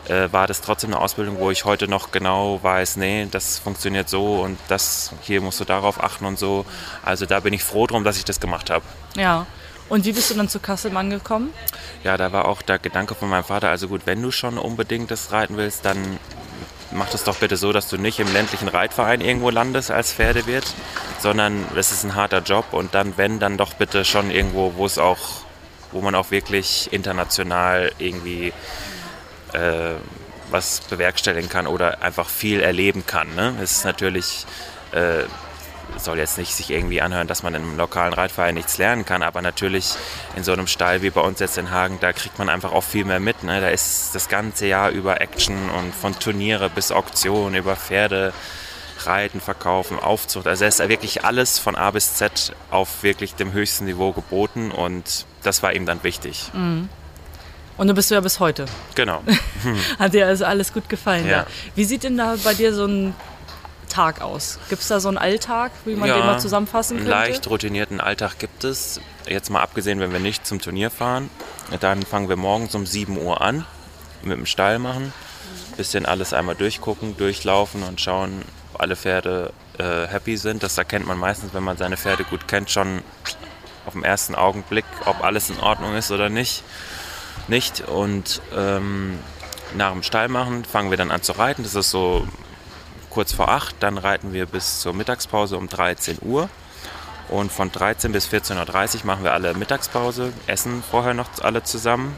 äh, 0.08 0.30
war 0.32 0.48
das 0.48 0.62
trotzdem 0.62 0.94
eine 0.94 1.01
Ausbildung, 1.01 1.39
wo 1.39 1.51
ich 1.51 1.66
heute 1.66 1.88
noch 1.88 2.12
genau 2.12 2.60
weiß, 2.62 2.98
nee, 2.98 3.27
das 3.30 3.60
funktioniert 3.60 4.10
so 4.10 4.42
und 4.42 4.58
das 4.68 5.12
hier 5.22 5.42
musst 5.42 5.60
du 5.60 5.66
darauf 5.66 6.04
achten 6.04 6.25
und 6.25 6.39
so. 6.39 6.66
Also 7.04 7.25
da 7.25 7.39
bin 7.39 7.54
ich 7.54 7.63
froh 7.63 7.88
drum, 7.88 8.04
dass 8.04 8.18
ich 8.18 8.25
das 8.25 8.39
gemacht 8.39 8.70
habe. 8.70 8.86
Ja. 9.16 9.46
Und 9.89 10.06
wie 10.06 10.12
bist 10.12 10.29
du 10.29 10.36
dann 10.36 10.50
zu 10.50 10.60
Kasselmann 10.60 11.10
gekommen? 11.10 11.53
Ja, 12.03 12.17
da 12.17 12.32
war 12.32 12.46
auch 12.46 12.62
der 12.62 12.79
Gedanke 12.79 13.15
von 13.15 13.29
meinem 13.29 13.44
Vater, 13.44 13.70
also 13.70 13.88
gut, 13.88 14.01
wenn 14.06 14.22
du 14.22 14.32
schon 14.32 14.58
unbedingt 14.58 15.12
das 15.12 15.32
reiten 15.32 15.58
willst, 15.58 15.86
dann 15.86 16.20
mach 16.91 17.10
das 17.10 17.24
doch 17.24 17.38
bitte 17.38 17.58
so, 17.58 17.72
dass 17.72 17.89
du 17.89 17.98
nicht 17.98 18.20
im 18.20 18.32
ländlichen 18.32 18.67
Reitverein 18.67 19.22
irgendwo 19.22 19.50
landest 19.50 19.91
als 19.91 20.13
Pferdewirt, 20.13 20.65
sondern 21.20 21.65
es 21.75 21.91
ist 21.91 22.03
ein 22.03 22.15
harter 22.15 22.41
Job 22.41 22.65
und 22.72 22.96
dann, 22.96 23.17
wenn, 23.17 23.39
dann 23.39 23.58
doch 23.58 23.74
bitte 23.74 24.06
schon 24.06 24.32
irgendwo, 24.32 24.74
wo 24.75 24.86
es 24.86 24.98
auch, 24.98 25.20
wo 25.91 26.01
man 26.01 26.15
auch 26.15 26.32
wirklich 26.32 26.89
international 26.91 27.91
irgendwie 27.98 28.53
äh, 29.53 29.96
was 30.50 30.82
bewerkstelligen 30.89 31.50
kann 31.50 31.67
oder 31.67 32.01
einfach 32.01 32.29
viel 32.29 32.62
erleben 32.62 33.06
kann. 33.06 33.34
Ne? 33.36 33.56
Es 33.62 33.72
ist 33.77 33.86
natürlich, 33.86 34.46
äh, 34.91 35.24
soll 36.00 36.18
jetzt 36.18 36.38
nicht 36.38 36.54
sich 36.54 36.70
irgendwie 36.70 37.01
anhören, 37.01 37.27
dass 37.27 37.44
man 37.44 37.54
im 37.56 37.77
lokalen 37.77 38.13
Reitverein 38.13 38.56
nichts 38.56 38.77
lernen 38.77 39.06
kann, 39.06 39.24
aber 39.24 39.42
natürlich 39.42 39.96
in 40.36 40.44
so 40.44 40.54
einem 40.54 40.68
Stall 40.68 41.01
wie 41.01 41.10
bei 41.10 41.22
uns 41.22 41.39
jetzt 41.39 41.58
in 41.58 41.72
Hagen, 41.72 41.98
da 42.00 42.13
kriegt 42.13 42.39
man 42.39 42.50
einfach 42.50 42.72
auch 42.72 42.84
viel 42.84 43.06
mehr 43.06 43.20
mit. 43.20 43.44
Ne? 43.44 43.62
Da 43.62 43.70
ist 43.70 44.13
das 44.13 44.30
ganze 44.30 44.68
Jahr 44.68 44.89
über 44.89 45.22
Action 45.22 45.70
und 45.70 45.94
von 45.94 46.18
Turniere 46.20 46.70
bis 46.70 46.92
Auktion 46.92 47.56
über 47.56 47.75
Pferde. 47.75 48.34
Reiten, 49.06 49.42
Verkaufen, 49.42 50.00
Aufzucht. 50.00 50.48
Also 50.48 50.66
es 50.66 50.80
ist 50.80 50.89
wirklich 50.89 51.24
alles 51.24 51.60
von 51.60 51.75
A 51.75 51.92
bis 51.92 52.16
Z 52.16 52.54
auf 52.72 53.04
wirklich 53.04 53.36
dem 53.36 53.54
höchsten 53.54 53.86
Niveau 53.86 54.12
geboten 54.12 54.72
und 54.72 55.27
das 55.44 55.62
war 55.62 55.74
ihm 55.74 55.86
dann 55.86 56.04
wichtig. 56.04 56.50
Mhm. 56.54 56.89
Und 57.77 57.88
du 57.88 57.94
bist 57.94 58.10
du 58.10 58.16
ja 58.16 58.22
bis 58.22 58.39
heute. 58.39 58.66
Genau. 58.96 59.22
Hat 60.00 60.13
dir 60.13 60.25
also 60.25 60.46
alles 60.46 60.74
gut 60.74 60.89
gefallen. 60.89 61.27
Ja. 61.27 61.44
Da. 61.44 61.48
Wie 61.75 61.86
sieht 61.86 62.04
denn 62.04 62.18
da 62.18 62.36
bei 62.44 62.56
dir 62.56 62.74
so 62.74 62.86
ein 62.86 63.13
Tag 63.88 64.22
aus? 64.22 64.60
Gibt 64.70 64.82
es 64.82 64.88
da 64.88 65.00
so 65.00 65.08
einen 65.08 65.17
Alltag, 65.17 65.72
wie 65.86 65.96
man 65.96 66.10
den 66.10 66.20
mal 66.20 66.39
zusammenfassen 66.39 66.98
einen 66.98 67.08
könnte? 67.08 67.20
leicht 67.20 67.50
routinierten 67.50 68.00
Alltag 68.01 68.39
gibt 68.39 68.63
es. 68.63 69.00
Jetzt 69.27 69.50
mal 69.50 69.62
abgesehen, 69.62 70.00
wenn 70.00 70.13
wir 70.13 70.20
nicht 70.20 70.46
zum 70.46 70.62
Turnier 70.62 70.89
fahren. 70.89 71.29
Dann 71.79 72.03
fangen 72.03 72.29
wir 72.29 72.38
morgens 72.38 72.75
um 72.75 72.86
7 72.86 73.17
Uhr 73.17 73.41
an 73.41 73.65
mit 74.24 74.38
dem 74.38 74.46
Stall 74.46 74.79
machen. 74.79 75.13
Bisschen 75.75 76.06
alles 76.06 76.34
einmal 76.34 76.56
durchgucken, 76.56 77.17
durchlaufen 77.17 77.84
und 77.84 78.01
schauen, 78.01 78.41
ob 78.74 78.82
alle 78.82 78.96
Pferde 78.96 79.53
äh, 79.77 80.08
happy 80.08 80.38
sind. 80.38 80.63
Das 80.63 80.77
erkennt 80.77 81.06
man 81.06 81.17
meistens, 81.17 81.53
wenn 81.53 81.63
man 81.63 81.77
seine 81.77 81.98
Pferde 81.98 82.24
gut 82.24 82.48
kennt, 82.48 82.72
schon 82.72 83.03
auf 83.86 83.94
den 83.94 84.03
ersten 84.03 84.36
Augenblick, 84.36 84.86
ob 85.06 85.24
alles 85.24 85.50
in 85.50 85.60
Ordnung 85.60 85.96
ist 85.96 86.12
oder 86.12 86.29
nicht. 86.29 86.63
Nicht. 87.48 87.82
Und 87.82 88.41
ähm, 88.56 89.20
nach 89.75 89.91
dem 89.91 90.03
Stall 90.03 90.27
machen 90.29 90.65
fangen 90.65 90.89
wir 90.89 90.98
dann 90.98 91.12
an 91.12 91.22
zu 91.22 91.34
reiten. 91.34 91.63
Das 91.63 91.75
ist 91.75 91.91
so 91.91 92.27
kurz 93.17 93.33
vor 93.33 93.50
8. 93.50 93.77
Dann 93.79 93.97
reiten 93.97 94.31
wir 94.31 94.45
bis 94.45 94.79
zur 94.79 94.93
Mittagspause 94.93 95.57
um 95.57 95.67
13 95.67 96.19
Uhr. 96.21 96.50
Und 97.29 97.51
von 97.51 97.71
13 97.71 98.12
bis 98.12 98.27
14.30 98.27 98.97
Uhr 98.97 99.05
machen 99.05 99.24
wir 99.24 99.33
alle 99.33 99.55
Mittagspause, 99.55 100.31
essen 100.45 100.83
vorher 100.88 101.15
noch 101.15 101.27
alle 101.41 101.63
zusammen. 101.63 102.15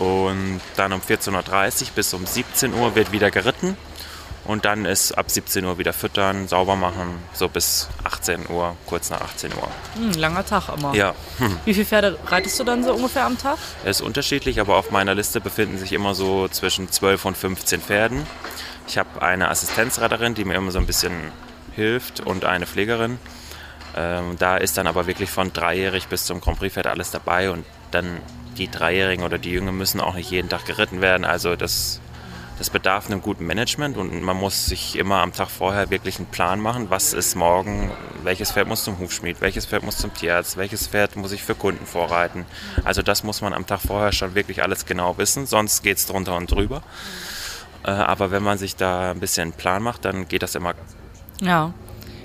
Und 0.00 0.60
dann 0.74 0.92
um 0.92 1.00
14.30 1.00 1.34
Uhr 1.34 1.88
bis 1.94 2.14
um 2.14 2.26
17 2.26 2.74
Uhr 2.74 2.96
wird 2.96 3.12
wieder 3.12 3.30
geritten. 3.30 3.76
Und 4.44 4.64
dann 4.64 4.86
ist 4.86 5.12
ab 5.12 5.30
17 5.30 5.64
Uhr 5.64 5.78
wieder 5.78 5.92
füttern, 5.92 6.48
sauber 6.48 6.74
machen, 6.74 7.20
so 7.32 7.48
bis 7.48 7.88
18 8.02 8.48
Uhr, 8.48 8.76
kurz 8.86 9.10
nach 9.10 9.20
18 9.20 9.52
Uhr. 9.52 9.68
Hm, 9.94 10.12
langer 10.18 10.44
Tag 10.44 10.68
immer. 10.76 10.94
Ja, 10.94 11.14
hm. 11.38 11.56
Wie 11.64 11.74
viele 11.74 11.86
Pferde 11.86 12.18
reitest 12.26 12.58
du 12.58 12.64
dann 12.64 12.82
so 12.82 12.92
ungefähr 12.92 13.24
am 13.24 13.38
Tag? 13.38 13.58
es 13.84 14.00
ist 14.00 14.00
unterschiedlich, 14.00 14.60
aber 14.60 14.78
auf 14.78 14.90
meiner 14.90 15.14
Liste 15.14 15.40
befinden 15.40 15.78
sich 15.78 15.92
immer 15.92 16.16
so 16.16 16.48
zwischen 16.48 16.90
12 16.90 17.24
und 17.24 17.36
15 17.36 17.80
Pferden. 17.80 18.26
Ich 18.88 18.96
habe 18.96 19.20
eine 19.20 19.50
Assistenzreiterin, 19.50 20.34
die 20.34 20.46
mir 20.46 20.54
immer 20.54 20.70
so 20.70 20.78
ein 20.78 20.86
bisschen 20.86 21.12
hilft 21.76 22.20
und 22.20 22.46
eine 22.46 22.66
Pflegerin. 22.66 23.18
Ähm, 23.94 24.36
da 24.38 24.56
ist 24.56 24.78
dann 24.78 24.86
aber 24.86 25.06
wirklich 25.06 25.28
von 25.28 25.52
dreijährig 25.52 26.08
bis 26.08 26.24
zum 26.24 26.40
Grand 26.40 26.58
Prix 26.58 26.72
Pferd 26.72 26.86
alles 26.86 27.10
dabei 27.10 27.50
und 27.50 27.66
dann 27.90 28.22
die 28.56 28.70
Dreijährigen 28.70 29.26
oder 29.26 29.36
die 29.36 29.52
Jungen 29.52 29.76
müssen 29.76 30.00
auch 30.00 30.14
nicht 30.14 30.30
jeden 30.30 30.48
Tag 30.48 30.64
geritten 30.64 31.02
werden. 31.02 31.26
Also 31.26 31.54
das, 31.54 32.00
das 32.56 32.70
bedarf 32.70 33.06
einem 33.06 33.20
guten 33.20 33.44
Management 33.44 33.98
und 33.98 34.22
man 34.22 34.38
muss 34.38 34.64
sich 34.64 34.96
immer 34.96 35.16
am 35.16 35.34
Tag 35.34 35.50
vorher 35.50 35.90
wirklich 35.90 36.16
einen 36.16 36.28
Plan 36.28 36.58
machen, 36.58 36.88
was 36.88 37.12
ist 37.12 37.34
morgen, 37.34 37.90
welches 38.22 38.52
Pferd 38.52 38.68
muss 38.68 38.84
zum 38.84 38.98
Hufschmied, 38.98 39.42
welches 39.42 39.66
Pferd 39.66 39.82
muss 39.82 39.98
zum 39.98 40.14
Tierarzt, 40.14 40.56
welches 40.56 40.86
Pferd 40.86 41.14
muss 41.14 41.32
ich 41.32 41.42
für 41.42 41.54
Kunden 41.54 41.84
vorreiten. 41.84 42.46
Also 42.84 43.02
das 43.02 43.22
muss 43.22 43.42
man 43.42 43.52
am 43.52 43.66
Tag 43.66 43.80
vorher 43.86 44.12
schon 44.12 44.34
wirklich 44.34 44.62
alles 44.62 44.86
genau 44.86 45.18
wissen, 45.18 45.44
sonst 45.44 45.82
geht 45.82 45.98
es 45.98 46.06
drunter 46.06 46.36
und 46.36 46.50
drüber. 46.50 46.82
Äh, 47.88 47.92
aber 47.92 48.30
wenn 48.30 48.42
man 48.42 48.58
sich 48.58 48.76
da 48.76 49.10
ein 49.12 49.20
bisschen 49.20 49.42
einen 49.44 49.52
Plan 49.52 49.82
macht, 49.82 50.04
dann 50.04 50.28
geht 50.28 50.42
das 50.42 50.54
immer 50.54 50.74
Ja. 51.40 51.72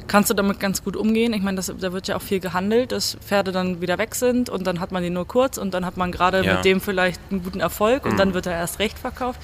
Kannst 0.06 0.30
du 0.30 0.34
damit 0.34 0.60
ganz 0.60 0.84
gut 0.84 0.98
umgehen? 0.98 1.32
Ich 1.32 1.42
meine, 1.42 1.56
das, 1.56 1.72
da 1.80 1.94
wird 1.94 2.10
ja 2.10 2.18
auch 2.18 2.22
viel 2.22 2.42
gehandelt, 2.42 2.92
dass 2.92 3.16
Pferde 3.26 3.54
dann 3.54 3.80
wieder 3.80 3.98
weg 3.98 4.16
sind 4.16 4.50
und 4.50 4.68
dann 4.68 4.82
hat 4.82 4.92
man 4.92 5.02
die 5.02 5.10
nur 5.10 5.26
kurz 5.26 5.58
und 5.58 5.74
dann 5.74 5.86
hat 5.86 5.96
man 5.96 6.12
gerade 6.12 6.44
Ja. 6.44 6.56
mit 6.56 6.66
dem 6.66 6.82
vielleicht 6.82 7.22
einen 7.32 7.42
guten 7.42 7.62
Erfolg 7.62 8.04
und 8.06 8.14
Mhm. 8.14 8.18
dann 8.18 8.34
wird 8.34 8.46
er 8.46 8.52
erst 8.54 8.80
recht 8.80 9.00
verkauft. 9.00 9.40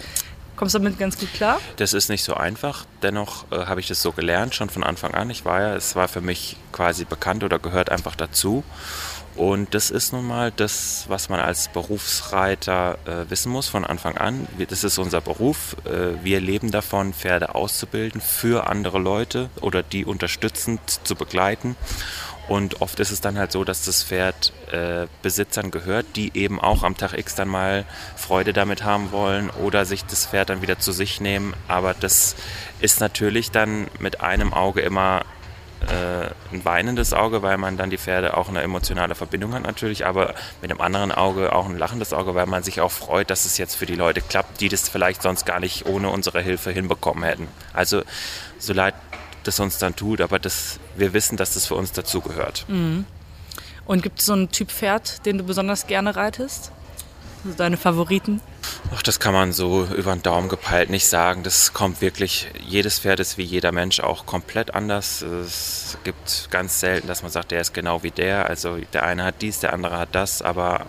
Kommst 0.60 0.76
du 0.76 0.80
damit 0.80 1.00
ganz 1.00 1.18
gut 1.18 1.34
klar? 1.34 1.62
Das 1.78 1.94
ist 1.94 2.10
nicht 2.10 2.22
so 2.22 2.34
einfach. 2.34 2.86
Dennoch 3.02 3.50
äh, 3.50 3.66
habe 3.68 3.80
ich 3.80 3.88
das 3.88 4.02
so 4.02 4.12
gelernt, 4.12 4.54
schon 4.54 4.70
von 4.70 4.84
Anfang 4.84 5.14
an. 5.14 5.30
Ich 5.30 5.46
war 5.46 5.62
ja, 5.62 5.74
es 5.74 5.96
war 5.96 6.10
für 6.10 6.20
mich 6.20 6.58
quasi 6.74 7.06
bekannt 7.06 7.46
oder 7.46 7.60
gehört 7.60 7.90
einfach 7.90 8.18
dazu. 8.18 8.66
Und 9.38 9.74
das 9.74 9.90
ist 9.90 10.12
nun 10.12 10.28
mal 10.28 10.52
das, 10.54 11.06
was 11.08 11.30
man 11.30 11.40
als 11.40 11.70
Berufsreiter 11.70 12.98
äh, 13.06 13.30
wissen 13.30 13.54
muss 13.54 13.70
von 13.70 13.86
Anfang 13.86 14.18
an. 14.18 14.50
Das 14.70 14.84
ist 14.84 14.98
unser 14.98 15.22
Beruf. 15.22 15.78
Äh, 15.86 16.22
wir 16.26 16.42
leben 16.42 16.72
davon, 16.72 17.14
Pferde 17.14 17.56
auszubilden 17.56 18.20
für 18.20 18.68
andere 18.68 19.00
Leute 19.00 19.50
oder 19.62 19.82
die 19.82 20.04
unterstützend 20.04 20.82
zu 21.06 21.16
begleiten. 21.16 21.78
Und 22.50 22.82
oft 22.82 23.00
ist 23.00 23.12
es 23.12 23.22
dann 23.22 23.38
halt 23.38 23.52
so, 23.52 23.64
dass 23.64 23.86
das 23.86 24.04
Pferd 24.04 24.52
äh, 24.72 25.06
Besitzern 25.22 25.70
gehört, 25.70 26.08
die 26.16 26.36
eben 26.36 26.60
auch 26.60 26.82
am 26.82 26.98
Tag 26.98 27.14
X 27.14 27.36
dann 27.36 27.48
mal 27.48 27.86
Freude 28.18 28.54
damit 28.54 28.84
haben 28.84 29.12
wollen 29.12 29.52
oder 29.52 29.86
sich 29.86 30.04
das 30.04 30.26
Pferd 30.26 30.50
dann 30.50 30.64
wieder 30.64 30.80
zu 30.80 30.92
sich 30.92 31.22
nehmen. 31.22 31.54
Aber 31.68 31.94
das 31.94 32.36
ist 32.80 33.02
natürlich 33.02 33.52
dann 33.52 33.88
mit 34.00 34.22
einem 34.22 34.52
Auge 34.52 34.82
immer 34.82 35.26
äh, 35.82 36.32
ein 36.52 36.66
weinendes 36.66 37.14
Auge, 37.14 37.44
weil 37.44 37.60
man 37.60 37.78
dann 37.78 37.92
die 37.92 38.00
Pferde 38.00 38.36
auch 38.36 38.50
eine 38.50 38.64
emotionale 38.64 39.14
Verbindung 39.14 39.54
hat 39.54 39.62
natürlich, 39.62 40.08
aber 40.08 40.34
mit 40.64 40.72
dem 40.72 40.82
anderen 40.82 41.12
Auge 41.12 41.54
auch 41.54 41.68
ein 41.68 41.78
lachendes 41.78 42.14
Auge, 42.14 42.34
weil 42.34 42.48
man 42.48 42.64
sich 42.64 42.82
auch 42.82 42.92
freut, 42.92 43.30
dass 43.30 43.46
es 43.46 43.60
jetzt 43.60 43.76
für 43.76 43.86
die 43.86 43.96
Leute 43.96 44.22
klappt, 44.22 44.60
die 44.60 44.70
das 44.70 44.90
vielleicht 44.90 45.22
sonst 45.22 45.46
gar 45.46 45.60
nicht 45.60 45.86
ohne 45.86 46.10
unsere 46.10 46.42
Hilfe 46.42 46.72
hinbekommen 46.72 47.24
hätten. 47.24 47.48
Also 47.74 48.02
so 48.58 48.74
leid 48.74 48.96
das 49.44 49.60
uns 49.60 49.78
dann 49.78 49.96
tut, 49.96 50.22
aber 50.22 50.40
das, 50.40 50.80
wir 50.96 51.14
wissen, 51.14 51.38
dass 51.38 51.54
das 51.54 51.66
für 51.66 51.76
uns 51.76 51.92
dazugehört. 51.92 52.66
Und 53.86 54.04
gibt 54.04 54.20
es 54.20 54.26
so 54.26 54.34
einen 54.34 54.52
Typ 54.52 54.70
Pferd, 54.72 55.26
den 55.26 55.38
du 55.38 55.44
besonders 55.44 55.88
gerne 55.88 56.16
reitest? 56.16 56.72
Also 57.44 57.58
deine 57.58 57.78
Favoriten? 57.78 58.42
Ach, 58.94 59.02
das 59.02 59.20
kann 59.20 59.34
man 59.34 59.54
so 59.54 59.86
über 59.96 60.14
den 60.14 60.22
Daumen 60.22 60.50
gepeilt 60.50 60.90
nicht 60.90 61.08
sagen. 61.08 61.44
Das 61.44 61.74
kommt 61.74 62.02
wirklich, 62.02 62.48
jedes 62.68 63.00
Pferd 63.00 63.20
ist 63.22 63.38
wie 63.38 63.44
jeder 63.44 63.72
Mensch 63.72 64.02
auch 64.02 64.26
komplett 64.26 64.76
anders. 64.76 65.22
Es 65.22 65.98
gibt 66.04 66.50
ganz 66.52 66.82
selten, 66.82 67.08
dass 67.08 67.24
man 67.24 67.32
sagt, 67.32 67.52
der 67.52 67.62
ist 67.62 67.74
genau 67.74 68.04
wie 68.04 68.12
der. 68.12 68.48
Also 68.48 68.78
der 68.94 69.04
eine 69.04 69.24
hat 69.24 69.42
dies, 69.42 69.60
der 69.60 69.74
andere 69.74 69.98
hat 69.98 70.10
das, 70.12 70.42
aber 70.42 70.86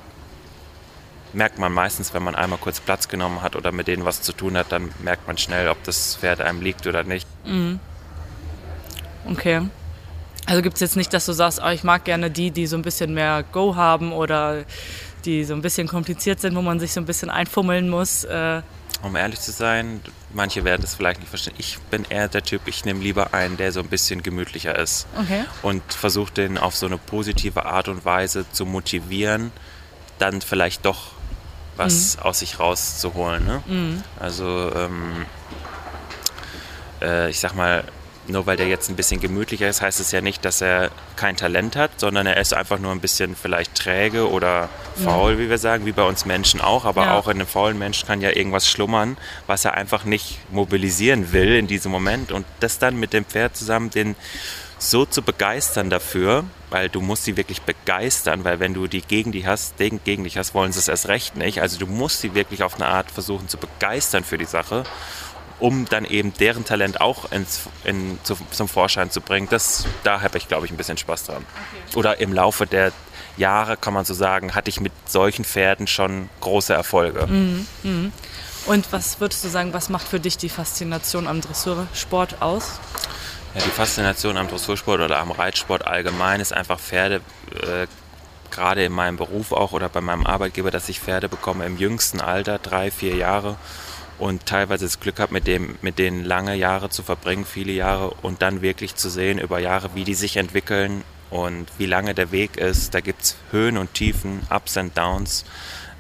merkt 1.32 1.58
man 1.58 1.72
meistens, 1.72 2.12
wenn 2.12 2.24
man 2.24 2.34
einmal 2.34 2.58
kurz 2.58 2.80
Platz 2.80 3.06
genommen 3.08 3.42
hat 3.42 3.54
oder 3.54 3.70
mit 3.70 3.86
denen 3.86 4.04
was 4.04 4.20
zu 4.20 4.32
tun 4.32 4.56
hat, 4.56 4.72
dann 4.72 4.90
merkt 4.98 5.28
man 5.28 5.38
schnell, 5.38 5.68
ob 5.68 5.82
das 5.84 6.16
Pferd 6.16 6.40
einem 6.40 6.60
liegt 6.60 6.86
oder 6.88 7.04
nicht. 7.04 7.28
Okay. 9.28 9.62
Also 10.46 10.62
gibt 10.62 10.74
es 10.74 10.80
jetzt 10.80 10.96
nicht, 10.96 11.12
dass 11.12 11.26
du 11.26 11.32
sagst, 11.32 11.60
oh, 11.64 11.68
ich 11.68 11.84
mag 11.84 12.04
gerne 12.04 12.30
die, 12.30 12.50
die 12.50 12.66
so 12.66 12.76
ein 12.76 12.82
bisschen 12.82 13.14
mehr 13.14 13.44
Go 13.52 13.76
haben 13.76 14.12
oder 14.12 14.64
die 15.24 15.44
so 15.44 15.54
ein 15.54 15.62
bisschen 15.62 15.86
kompliziert 15.86 16.40
sind, 16.40 16.56
wo 16.56 16.62
man 16.62 16.80
sich 16.80 16.92
so 16.92 17.00
ein 17.00 17.06
bisschen 17.06 17.30
einfummeln 17.30 17.88
muss. 17.88 18.24
Äh, 18.24 18.62
Um 19.02 19.16
ehrlich 19.16 19.38
zu 19.40 19.52
sein, 19.52 20.00
manche 20.32 20.64
werden 20.64 20.80
das 20.80 20.94
vielleicht 20.94 21.20
nicht 21.20 21.28
verstehen. 21.28 21.54
Ich 21.58 21.78
bin 21.90 22.04
eher 22.08 22.28
der 22.28 22.42
Typ, 22.42 22.62
ich 22.66 22.84
nehme 22.84 23.00
lieber 23.00 23.34
einen, 23.34 23.56
der 23.58 23.70
so 23.70 23.80
ein 23.80 23.88
bisschen 23.88 24.22
gemütlicher 24.22 24.76
ist. 24.78 25.06
Okay. 25.16 25.44
Und 25.62 25.82
versuche 25.92 26.32
den 26.32 26.58
auf 26.58 26.74
so 26.74 26.86
eine 26.86 26.98
positive 26.98 27.66
Art 27.66 27.88
und 27.88 28.04
Weise 28.04 28.44
zu 28.50 28.64
motivieren, 28.64 29.52
dann 30.18 30.40
vielleicht 30.40 30.86
doch 30.86 31.12
was 31.76 32.18
aus 32.18 32.40
sich 32.40 32.58
rauszuholen. 32.58 33.44
Ne? 33.46 34.02
Also, 34.18 34.72
ähm, 34.74 35.26
äh, 37.00 37.30
ich 37.30 37.40
sag 37.40 37.54
mal, 37.54 37.84
nur 38.30 38.46
weil 38.46 38.56
der 38.56 38.68
jetzt 38.68 38.88
ein 38.88 38.96
bisschen 38.96 39.20
gemütlicher 39.20 39.68
ist, 39.68 39.82
heißt 39.82 40.00
es 40.00 40.12
ja 40.12 40.20
nicht, 40.20 40.44
dass 40.44 40.60
er 40.60 40.90
kein 41.16 41.36
Talent 41.36 41.76
hat, 41.76 41.90
sondern 41.98 42.26
er 42.26 42.36
ist 42.38 42.54
einfach 42.54 42.78
nur 42.78 42.92
ein 42.92 43.00
bisschen 43.00 43.36
vielleicht 43.36 43.74
träge 43.74 44.30
oder 44.30 44.68
faul, 45.04 45.38
wie 45.38 45.48
wir 45.50 45.58
sagen, 45.58 45.86
wie 45.86 45.92
bei 45.92 46.02
uns 46.04 46.24
Menschen 46.24 46.60
auch. 46.60 46.84
Aber 46.84 47.04
Ja. 47.06 47.18
auch 47.18 47.28
in 47.28 47.38
einem 47.38 47.46
faulen 47.46 47.78
Menschen 47.78 48.06
kann 48.06 48.20
ja 48.20 48.30
irgendwas 48.30 48.68
schlummern, 48.68 49.16
was 49.46 49.64
er 49.64 49.74
einfach 49.74 50.04
nicht 50.04 50.38
mobilisieren 50.50 51.32
will 51.32 51.54
in 51.56 51.66
diesem 51.66 51.90
Moment. 51.92 52.32
Und 52.32 52.46
das 52.60 52.78
dann 52.78 52.98
mit 52.98 53.12
dem 53.12 53.24
Pferd 53.24 53.56
zusammen, 53.56 53.90
den 53.90 54.16
so 54.78 55.04
zu 55.04 55.20
begeistern 55.20 55.90
dafür, 55.90 56.44
weil 56.70 56.88
du 56.88 57.02
musst 57.02 57.24
sie 57.24 57.36
wirklich 57.36 57.60
begeistern, 57.62 58.44
weil 58.44 58.60
wenn 58.60 58.72
du 58.72 58.86
die 58.86 59.02
gegen 59.02 59.30
die 59.30 59.46
hast, 59.46 59.76
gegen, 59.76 60.00
gegen 60.04 60.24
dich 60.24 60.38
hast, 60.38 60.54
wollen 60.54 60.72
sie 60.72 60.78
es 60.78 60.88
erst 60.88 61.08
recht 61.08 61.36
nicht. 61.36 61.60
Also 61.60 61.78
du 61.78 61.86
musst 61.86 62.20
sie 62.22 62.34
wirklich 62.34 62.62
auf 62.62 62.76
eine 62.76 62.86
Art 62.86 63.10
versuchen 63.10 63.46
zu 63.48 63.58
begeistern 63.58 64.24
für 64.24 64.38
die 64.38 64.46
Sache, 64.46 64.84
um 65.60 65.86
dann 65.88 66.04
eben 66.04 66.32
deren 66.34 66.64
Talent 66.64 67.00
auch 67.00 67.30
ins, 67.30 67.68
in, 67.84 68.18
zu, 68.22 68.36
zum 68.50 68.68
Vorschein 68.68 69.10
zu 69.10 69.20
bringen. 69.20 69.48
Das, 69.50 69.84
da 70.02 70.22
habe 70.22 70.38
ich, 70.38 70.48
glaube 70.48 70.66
ich, 70.66 70.72
ein 70.72 70.76
bisschen 70.76 70.96
Spaß 70.96 71.24
dran. 71.24 71.44
Oder 71.94 72.20
im 72.20 72.32
Laufe 72.32 72.66
der 72.66 72.92
Jahre, 73.36 73.76
kann 73.76 73.94
man 73.94 74.04
so 74.04 74.14
sagen, 74.14 74.54
hatte 74.54 74.70
ich 74.70 74.80
mit 74.80 74.92
solchen 75.06 75.44
Pferden 75.44 75.86
schon 75.86 76.28
große 76.40 76.72
Erfolge. 76.72 77.28
Und 78.66 78.92
was 78.92 79.20
würdest 79.20 79.44
du 79.44 79.48
sagen, 79.48 79.72
was 79.72 79.88
macht 79.88 80.06
für 80.06 80.20
dich 80.20 80.36
die 80.36 80.48
Faszination 80.48 81.26
am 81.26 81.40
Dressursport 81.40 82.42
aus? 82.42 82.80
Ja, 83.54 83.62
die 83.62 83.70
Faszination 83.70 84.36
am 84.36 84.48
Dressursport 84.48 85.00
oder 85.00 85.18
am 85.18 85.30
Reitsport 85.30 85.86
allgemein 85.86 86.40
ist 86.40 86.52
einfach 86.52 86.78
Pferde, 86.78 87.20
äh, 87.62 87.86
gerade 88.50 88.84
in 88.84 88.92
meinem 88.92 89.16
Beruf 89.16 89.52
auch 89.52 89.72
oder 89.72 89.88
bei 89.88 90.00
meinem 90.00 90.26
Arbeitgeber, 90.26 90.70
dass 90.70 90.88
ich 90.88 91.00
Pferde 91.00 91.28
bekomme 91.28 91.64
im 91.66 91.78
jüngsten 91.78 92.20
Alter, 92.20 92.58
drei, 92.58 92.90
vier 92.90 93.16
Jahre 93.16 93.56
und 94.20 94.44
teilweise 94.46 94.84
das 94.84 95.00
Glück 95.00 95.18
habe, 95.18 95.32
mit, 95.32 95.46
dem, 95.46 95.76
mit 95.80 95.98
denen 95.98 96.24
lange 96.24 96.54
Jahre 96.54 96.90
zu 96.90 97.02
verbringen, 97.02 97.46
viele 97.46 97.72
Jahre 97.72 98.10
und 98.22 98.42
dann 98.42 98.60
wirklich 98.60 98.94
zu 98.94 99.08
sehen 99.08 99.38
über 99.38 99.58
Jahre, 99.58 99.90
wie 99.94 100.04
die 100.04 100.14
sich 100.14 100.36
entwickeln 100.36 101.02
und 101.30 101.66
wie 101.78 101.86
lange 101.86 102.14
der 102.14 102.30
Weg 102.30 102.58
ist. 102.58 102.94
Da 102.94 103.00
gibt 103.00 103.22
es 103.22 103.36
Höhen 103.50 103.78
und 103.78 103.94
Tiefen, 103.94 104.40
Ups 104.50 104.76
and 104.76 104.96
Downs. 104.96 105.46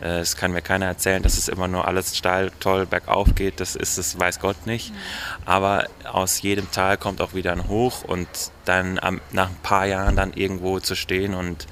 Äh, 0.02 0.18
es 0.18 0.36
kann 0.36 0.52
mir 0.52 0.60
keiner 0.60 0.86
erzählen, 0.86 1.22
dass 1.22 1.38
es 1.38 1.48
immer 1.48 1.66
nur 1.66 1.88
alles 1.88 2.14
steil, 2.14 2.52
toll 2.60 2.84
bergauf 2.84 3.34
geht. 3.34 3.58
Das 3.58 3.74
ist 3.74 3.96
es, 3.96 4.18
weiß 4.18 4.38
Gott 4.38 4.66
nicht. 4.66 4.92
Aber 5.46 5.86
aus 6.04 6.42
jedem 6.42 6.70
Tal 6.70 6.98
kommt 6.98 7.22
auch 7.22 7.32
wieder 7.32 7.52
ein 7.52 7.68
Hoch 7.68 8.04
und 8.04 8.28
dann 8.66 8.98
am, 8.98 9.22
nach 9.32 9.48
ein 9.48 9.56
paar 9.62 9.86
Jahren 9.86 10.16
dann 10.16 10.34
irgendwo 10.34 10.78
zu 10.78 10.94
stehen 10.94 11.32
und 11.32 11.66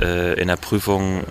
äh, 0.00 0.34
in 0.40 0.48
der 0.48 0.56
Prüfung 0.56 1.24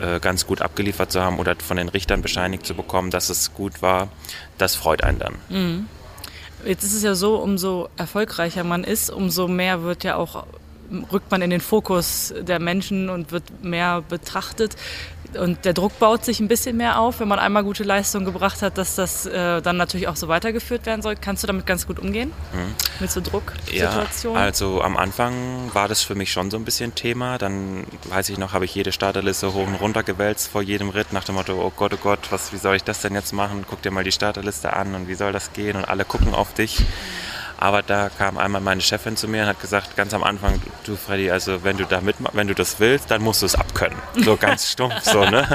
äh, 0.00 0.20
ganz 0.20 0.46
gut 0.46 0.62
abgeliefert 0.62 1.12
zu 1.12 1.22
haben 1.22 1.38
oder 1.38 1.56
von 1.56 1.76
den 1.76 1.88
Richtern 1.88 2.22
bescheinigt 2.22 2.66
zu 2.66 2.74
bekommen, 2.74 3.10
dass 3.10 3.28
es 3.30 3.54
gut 3.54 3.82
war, 3.82 4.08
das 4.58 4.74
freut 4.74 5.02
einen 5.02 5.18
dann. 5.18 5.34
Mhm. 5.48 5.88
Jetzt 6.64 6.84
ist 6.84 6.94
es 6.94 7.02
ja 7.02 7.14
so, 7.14 7.36
umso 7.36 7.88
erfolgreicher 7.96 8.64
man 8.64 8.82
ist, 8.82 9.10
umso 9.10 9.46
mehr 9.46 9.82
wird 9.82 10.04
ja 10.04 10.16
auch 10.16 10.46
rückt 11.12 11.30
man 11.30 11.42
in 11.42 11.50
den 11.50 11.60
Fokus 11.60 12.32
der 12.38 12.60
Menschen 12.60 13.08
und 13.08 13.32
wird 13.32 13.64
mehr 13.64 14.02
betrachtet. 14.02 14.76
Und 15.38 15.64
der 15.64 15.72
Druck 15.72 15.98
baut 15.98 16.24
sich 16.24 16.40
ein 16.40 16.48
bisschen 16.48 16.76
mehr 16.76 16.98
auf, 16.98 17.20
wenn 17.20 17.28
man 17.28 17.38
einmal 17.38 17.64
gute 17.64 17.84
Leistung 17.84 18.24
gebracht 18.24 18.62
hat, 18.62 18.78
dass 18.78 18.94
das 18.94 19.26
äh, 19.26 19.60
dann 19.62 19.76
natürlich 19.76 20.08
auch 20.08 20.16
so 20.16 20.28
weitergeführt 20.28 20.86
werden 20.86 21.02
soll. 21.02 21.16
Kannst 21.16 21.42
du 21.42 21.46
damit 21.46 21.66
ganz 21.66 21.86
gut 21.86 21.98
umgehen? 21.98 22.32
Mhm. 22.52 22.74
Mit 23.00 23.10
so 23.10 23.20
Drucksituationen? 23.20 24.38
Ja, 24.38 24.44
also 24.44 24.82
am 24.82 24.96
Anfang 24.96 25.70
war 25.72 25.88
das 25.88 26.02
für 26.02 26.14
mich 26.14 26.32
schon 26.32 26.50
so 26.50 26.56
ein 26.56 26.64
bisschen 26.64 26.94
Thema. 26.94 27.38
Dann 27.38 27.84
weiß 28.04 28.28
ich 28.30 28.38
noch, 28.38 28.52
habe 28.52 28.64
ich 28.64 28.74
jede 28.74 28.92
Starterliste 28.92 29.52
hoch 29.54 29.66
und 29.66 29.74
runter 29.74 30.02
gewälzt 30.02 30.48
vor 30.48 30.62
jedem 30.62 30.90
Ritt 30.90 31.12
nach 31.12 31.24
dem 31.24 31.34
Motto, 31.36 31.54
oh 31.54 31.72
Gott, 31.74 31.92
oh 31.94 31.98
Gott, 32.02 32.30
was, 32.30 32.52
wie 32.52 32.58
soll 32.58 32.76
ich 32.76 32.84
das 32.84 33.00
denn 33.00 33.14
jetzt 33.14 33.32
machen? 33.32 33.64
Guck 33.68 33.82
dir 33.82 33.90
mal 33.90 34.04
die 34.04 34.12
Starterliste 34.12 34.72
an 34.72 34.94
und 34.94 35.08
wie 35.08 35.14
soll 35.14 35.32
das 35.32 35.52
gehen? 35.52 35.76
Und 35.76 35.84
alle 35.84 36.04
gucken 36.04 36.34
auf 36.34 36.54
dich. 36.54 36.82
Aber 37.58 37.82
da 37.82 38.10
kam 38.10 38.36
einmal 38.36 38.60
meine 38.60 38.82
Chefin 38.82 39.16
zu 39.16 39.28
mir 39.28 39.42
und 39.42 39.48
hat 39.48 39.60
gesagt, 39.60 39.96
ganz 39.96 40.12
am 40.12 40.22
Anfang, 40.22 40.60
du 40.84 40.96
Freddy, 40.96 41.30
also 41.30 41.64
wenn 41.64 41.78
du 41.78 41.84
da 41.84 42.00
mitmachst, 42.00 42.36
wenn 42.36 42.48
du 42.48 42.54
das 42.54 42.80
willst, 42.80 43.10
dann 43.10 43.22
musst 43.22 43.42
du 43.42 43.46
es 43.46 43.54
abkönnen. 43.54 43.96
So 44.16 44.36
ganz 44.40 44.70
stumpf 44.70 45.02
so, 45.02 45.24
ne? 45.24 45.46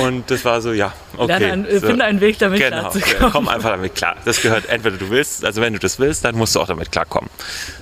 Und 0.00 0.30
das 0.30 0.44
war 0.44 0.60
so, 0.60 0.72
ja, 0.72 0.92
okay. 1.16 1.38
Lerne 1.38 1.68
ein, 1.68 1.80
so. 1.80 1.86
Finde 1.86 2.04
einen 2.04 2.20
Weg 2.20 2.38
damit 2.38 2.60
genau, 2.60 2.90
klarzukommen. 2.90 3.32
Komm 3.32 3.48
einfach 3.48 3.70
damit 3.70 3.94
klar. 3.94 4.16
Das 4.24 4.42
gehört, 4.42 4.68
entweder 4.68 4.96
du 4.96 5.10
willst, 5.10 5.44
also 5.44 5.60
wenn 5.60 5.72
du 5.72 5.78
das 5.78 5.98
willst, 5.98 6.24
dann 6.24 6.36
musst 6.36 6.54
du 6.54 6.60
auch 6.60 6.68
damit 6.68 6.92
klarkommen. 6.92 7.30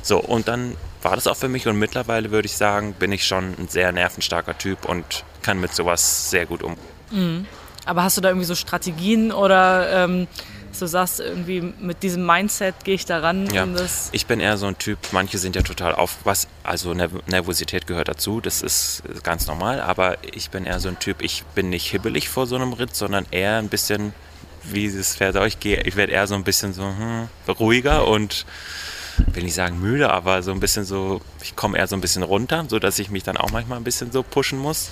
So, 0.02 0.18
und 0.18 0.48
dann 0.48 0.76
war 1.02 1.14
das 1.14 1.26
auch 1.26 1.36
für 1.36 1.48
mich 1.48 1.66
und 1.66 1.78
mittlerweile 1.78 2.30
würde 2.30 2.46
ich 2.46 2.56
sagen, 2.56 2.94
bin 2.94 3.12
ich 3.12 3.26
schon 3.26 3.54
ein 3.58 3.68
sehr 3.68 3.92
nervenstarker 3.92 4.56
Typ 4.56 4.86
und 4.86 5.24
kann 5.42 5.60
mit 5.60 5.74
sowas 5.74 6.30
sehr 6.30 6.46
gut 6.46 6.62
umgehen. 6.62 6.84
Mhm. 7.10 7.46
Aber 7.84 8.02
hast 8.02 8.16
du 8.16 8.20
da 8.20 8.30
irgendwie 8.30 8.46
so 8.46 8.56
Strategien 8.56 9.30
oder 9.30 10.04
ähm, 10.04 10.26
du 10.78 10.86
sagst, 10.86 11.20
irgendwie 11.20 11.72
mit 11.80 12.02
diesem 12.02 12.24
Mindset 12.26 12.84
gehe 12.84 12.94
ich 12.94 13.04
da 13.04 13.18
ran. 13.18 13.48
Ja. 13.52 13.66
ich 14.12 14.26
bin 14.26 14.40
eher 14.40 14.56
so 14.56 14.66
ein 14.66 14.78
Typ, 14.78 14.98
manche 15.12 15.38
sind 15.38 15.56
ja 15.56 15.62
total 15.62 15.94
auf 15.94 16.16
was, 16.24 16.48
also 16.62 16.94
Nervosität 16.94 17.86
gehört 17.86 18.08
dazu, 18.08 18.40
das 18.40 18.62
ist 18.62 19.02
ganz 19.22 19.46
normal, 19.46 19.80
aber 19.80 20.18
ich 20.34 20.50
bin 20.50 20.66
eher 20.66 20.80
so 20.80 20.88
ein 20.88 20.98
Typ, 20.98 21.22
ich 21.22 21.44
bin 21.54 21.70
nicht 21.70 21.90
hibbelig 21.90 22.28
vor 22.28 22.46
so 22.46 22.56
einem 22.56 22.72
Ritt, 22.72 22.94
sondern 22.94 23.26
eher 23.30 23.56
ein 23.58 23.68
bisschen, 23.68 24.12
wie 24.64 24.86
es 24.86 25.16
Pferd 25.16 25.36
euch 25.36 25.56
ich 25.62 25.96
werde 25.96 26.12
eher 26.12 26.26
so 26.26 26.34
ein 26.34 26.44
bisschen 26.44 26.72
so 26.72 26.82
hm, 26.82 27.28
ruhiger 27.48 28.06
und 28.06 28.46
will 29.32 29.42
nicht 29.42 29.54
sagen 29.54 29.80
müde, 29.80 30.10
aber 30.10 30.42
so 30.42 30.52
ein 30.52 30.60
bisschen 30.60 30.84
so, 30.84 31.20
ich 31.42 31.56
komme 31.56 31.78
eher 31.78 31.86
so 31.86 31.96
ein 31.96 32.00
bisschen 32.00 32.22
runter, 32.22 32.64
sodass 32.68 32.98
ich 32.98 33.10
mich 33.10 33.22
dann 33.22 33.36
auch 33.36 33.50
manchmal 33.50 33.78
ein 33.78 33.84
bisschen 33.84 34.12
so 34.12 34.22
pushen 34.22 34.58
muss. 34.58 34.90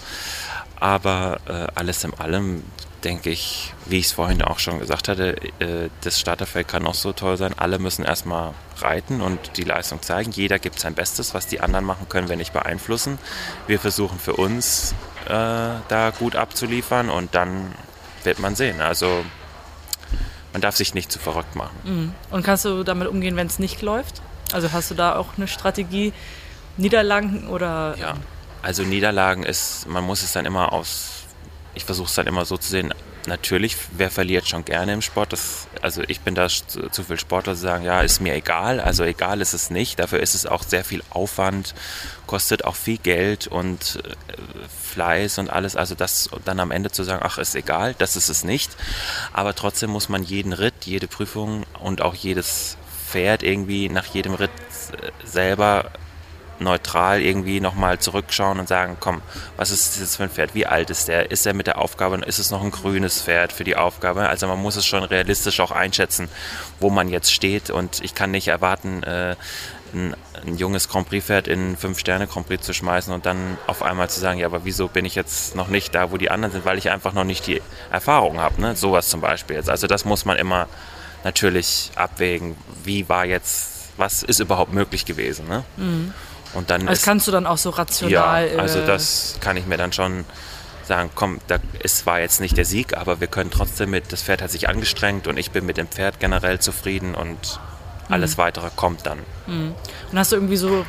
Aber 0.76 1.40
äh, 1.46 1.66
alles 1.74 2.04
in 2.04 2.14
allem 2.14 2.62
denke 3.04 3.30
ich, 3.30 3.72
wie 3.86 3.98
ich 3.98 4.06
es 4.06 4.12
vorhin 4.12 4.42
auch 4.42 4.58
schon 4.58 4.78
gesagt 4.78 5.08
hatte, 5.08 5.36
äh, 5.58 5.90
das 6.00 6.18
Starterfeld 6.18 6.68
kann 6.68 6.86
auch 6.86 6.94
so 6.94 7.12
toll 7.12 7.36
sein. 7.36 7.54
Alle 7.56 7.78
müssen 7.78 8.04
erstmal 8.04 8.52
reiten 8.78 9.20
und 9.20 9.56
die 9.56 9.64
Leistung 9.64 10.02
zeigen. 10.02 10.32
Jeder 10.32 10.58
gibt 10.58 10.80
sein 10.80 10.94
Bestes. 10.94 11.34
Was 11.34 11.46
die 11.46 11.60
anderen 11.60 11.84
machen, 11.84 12.08
können 12.08 12.28
wir 12.28 12.36
nicht 12.36 12.52
beeinflussen. 12.52 13.18
Wir 13.66 13.78
versuchen 13.78 14.18
für 14.18 14.34
uns 14.34 14.94
äh, 15.26 15.28
da 15.28 16.12
gut 16.18 16.36
abzuliefern 16.36 17.10
und 17.10 17.34
dann 17.34 17.74
wird 18.24 18.38
man 18.38 18.56
sehen. 18.56 18.80
Also 18.80 19.24
man 20.52 20.62
darf 20.62 20.76
sich 20.76 20.94
nicht 20.94 21.12
zu 21.12 21.18
verrückt 21.18 21.56
machen. 21.56 21.76
Mhm. 21.84 22.14
Und 22.30 22.42
kannst 22.42 22.64
du 22.64 22.84
damit 22.84 23.08
umgehen, 23.08 23.36
wenn 23.36 23.46
es 23.46 23.58
nicht 23.58 23.82
läuft? 23.82 24.22
Also 24.52 24.72
hast 24.72 24.90
du 24.90 24.94
da 24.94 25.16
auch 25.16 25.36
eine 25.36 25.48
Strategie, 25.48 26.12
Niederlagen 26.76 27.48
oder? 27.48 27.96
Ja, 27.98 28.14
also 28.62 28.82
Niederlagen 28.82 29.42
ist, 29.42 29.86
man 29.88 30.04
muss 30.04 30.22
es 30.22 30.32
dann 30.32 30.46
immer 30.46 30.72
aus 30.72 31.13
ich 31.74 31.84
versuche 31.84 32.08
es 32.08 32.14
dann 32.14 32.26
immer 32.26 32.44
so 32.44 32.56
zu 32.56 32.68
sehen, 32.68 32.92
natürlich, 33.26 33.76
wer 33.92 34.10
verliert 34.10 34.48
schon 34.48 34.64
gerne 34.64 34.92
im 34.92 35.02
Sport? 35.02 35.32
Das, 35.32 35.66
also 35.82 36.02
ich 36.06 36.20
bin 36.20 36.34
da 36.34 36.48
zu, 36.48 36.88
zu 36.90 37.04
viel 37.04 37.18
Sportler, 37.18 37.54
die 37.54 37.60
sagen, 37.60 37.84
ja, 37.84 38.00
ist 38.00 38.20
mir 38.20 38.34
egal. 38.34 38.80
Also 38.80 39.04
egal 39.04 39.40
ist 39.40 39.54
es 39.54 39.70
nicht. 39.70 39.98
Dafür 39.98 40.20
ist 40.20 40.34
es 40.34 40.46
auch 40.46 40.62
sehr 40.62 40.84
viel 40.84 41.02
Aufwand, 41.10 41.74
kostet 42.26 42.64
auch 42.64 42.76
viel 42.76 42.98
Geld 42.98 43.46
und 43.46 44.02
äh, 44.04 44.34
Fleiß 44.92 45.38
und 45.38 45.50
alles. 45.50 45.76
Also 45.76 45.94
das 45.94 46.30
dann 46.44 46.60
am 46.60 46.70
Ende 46.70 46.90
zu 46.90 47.02
sagen, 47.02 47.22
ach, 47.24 47.38
ist 47.38 47.54
egal, 47.54 47.94
das 47.98 48.16
ist 48.16 48.28
es 48.28 48.44
nicht. 48.44 48.70
Aber 49.32 49.54
trotzdem 49.54 49.90
muss 49.90 50.08
man 50.08 50.22
jeden 50.22 50.52
Ritt, 50.52 50.84
jede 50.84 51.08
Prüfung 51.08 51.64
und 51.80 52.02
auch 52.02 52.14
jedes 52.14 52.76
Pferd 53.08 53.42
irgendwie 53.42 53.88
nach 53.88 54.06
jedem 54.06 54.34
Ritt 54.34 54.50
äh, 54.92 55.26
selber 55.26 55.90
neutral 56.60 57.20
irgendwie 57.20 57.60
nochmal 57.60 57.98
zurückschauen 57.98 58.58
und 58.58 58.68
sagen, 58.68 58.96
komm, 59.00 59.22
was 59.56 59.70
ist 59.70 59.92
das 59.92 60.00
jetzt 60.00 60.16
für 60.16 60.24
ein 60.24 60.30
Pferd? 60.30 60.54
Wie 60.54 60.66
alt 60.66 60.90
ist 60.90 61.08
der? 61.08 61.30
Ist 61.30 61.46
er 61.46 61.54
mit 61.54 61.66
der 61.66 61.78
Aufgabe? 61.78 62.16
Ist 62.26 62.38
es 62.38 62.50
noch 62.50 62.62
ein 62.62 62.70
grünes 62.70 63.22
Pferd 63.22 63.52
für 63.52 63.64
die 63.64 63.76
Aufgabe? 63.76 64.28
Also 64.28 64.46
man 64.46 64.60
muss 64.60 64.76
es 64.76 64.86
schon 64.86 65.02
realistisch 65.02 65.60
auch 65.60 65.70
einschätzen, 65.70 66.28
wo 66.80 66.90
man 66.90 67.08
jetzt 67.08 67.32
steht 67.32 67.70
und 67.70 68.02
ich 68.02 68.14
kann 68.14 68.30
nicht 68.30 68.48
erwarten, 68.48 69.02
äh, 69.02 69.36
ein, 69.94 70.14
ein, 70.44 70.56
junges 70.56 70.88
Grand 70.88 71.08
Prix-Pferd 71.08 71.48
in 71.48 71.76
fünf 71.76 71.98
Sterne 71.98 72.26
Grand 72.26 72.46
Prix 72.46 72.64
zu 72.64 72.74
schmeißen 72.74 73.12
und 73.12 73.26
dann 73.26 73.56
auf 73.66 73.82
einmal 73.82 74.10
zu 74.10 74.20
sagen, 74.20 74.38
ja, 74.38 74.46
aber 74.46 74.64
wieso 74.64 74.88
bin 74.88 75.04
ich 75.04 75.14
jetzt 75.14 75.54
noch 75.54 75.68
nicht 75.68 75.94
da, 75.94 76.10
wo 76.10 76.16
die 76.16 76.30
anderen 76.30 76.52
sind, 76.52 76.64
weil 76.64 76.78
ich 76.78 76.90
einfach 76.90 77.12
noch 77.12 77.24
nicht 77.24 77.46
die 77.46 77.62
Erfahrung 77.90 78.40
habe, 78.40 78.60
ne? 78.60 78.76
Sowas 78.76 79.08
zum 79.08 79.20
Beispiel 79.20 79.56
jetzt. 79.56 79.70
Also 79.70 79.86
das 79.86 80.04
muss 80.04 80.24
man 80.24 80.36
immer 80.36 80.68
natürlich 81.22 81.90
abwägen, 81.94 82.56
wie 82.82 83.08
war 83.08 83.24
jetzt, 83.24 83.90
was 83.96 84.22
ist 84.22 84.40
überhaupt 84.40 84.72
möglich 84.72 85.04
gewesen, 85.04 85.48
ne? 85.48 85.64
Mhm. 85.76 86.12
Und 86.54 86.70
dann 86.70 86.86
das 86.86 87.00
ist, 87.00 87.04
kannst 87.04 87.26
du 87.26 87.32
dann 87.32 87.46
auch 87.46 87.58
so 87.58 87.70
rational. 87.70 88.50
Ja, 88.50 88.58
also 88.58 88.78
äh, 88.78 88.86
das 88.86 89.36
kann 89.40 89.56
ich 89.56 89.66
mir 89.66 89.76
dann 89.76 89.92
schon 89.92 90.24
sagen, 90.86 91.10
komm, 91.14 91.40
da, 91.46 91.58
es 91.82 92.06
war 92.06 92.20
jetzt 92.20 92.40
nicht 92.40 92.56
der 92.56 92.64
Sieg, 92.64 92.96
aber 92.96 93.20
wir 93.20 93.26
können 93.26 93.50
trotzdem 93.50 93.90
mit, 93.90 94.12
das 94.12 94.22
Pferd 94.22 94.42
hat 94.42 94.50
sich 94.50 94.68
angestrengt 94.68 95.26
und 95.26 95.36
ich 95.36 95.50
bin 95.50 95.66
mit 95.66 95.76
dem 95.76 95.88
Pferd 95.88 96.20
generell 96.20 96.58
zufrieden 96.58 97.14
und 97.14 97.58
alles 98.08 98.36
mhm. 98.36 98.42
weitere 98.42 98.70
kommt 98.74 99.06
dann. 99.06 99.18
Mhm. 99.46 99.74
Und 100.12 100.18
hast 100.18 100.32
du 100.32 100.36
irgendwie 100.36 100.56
so, 100.56 100.84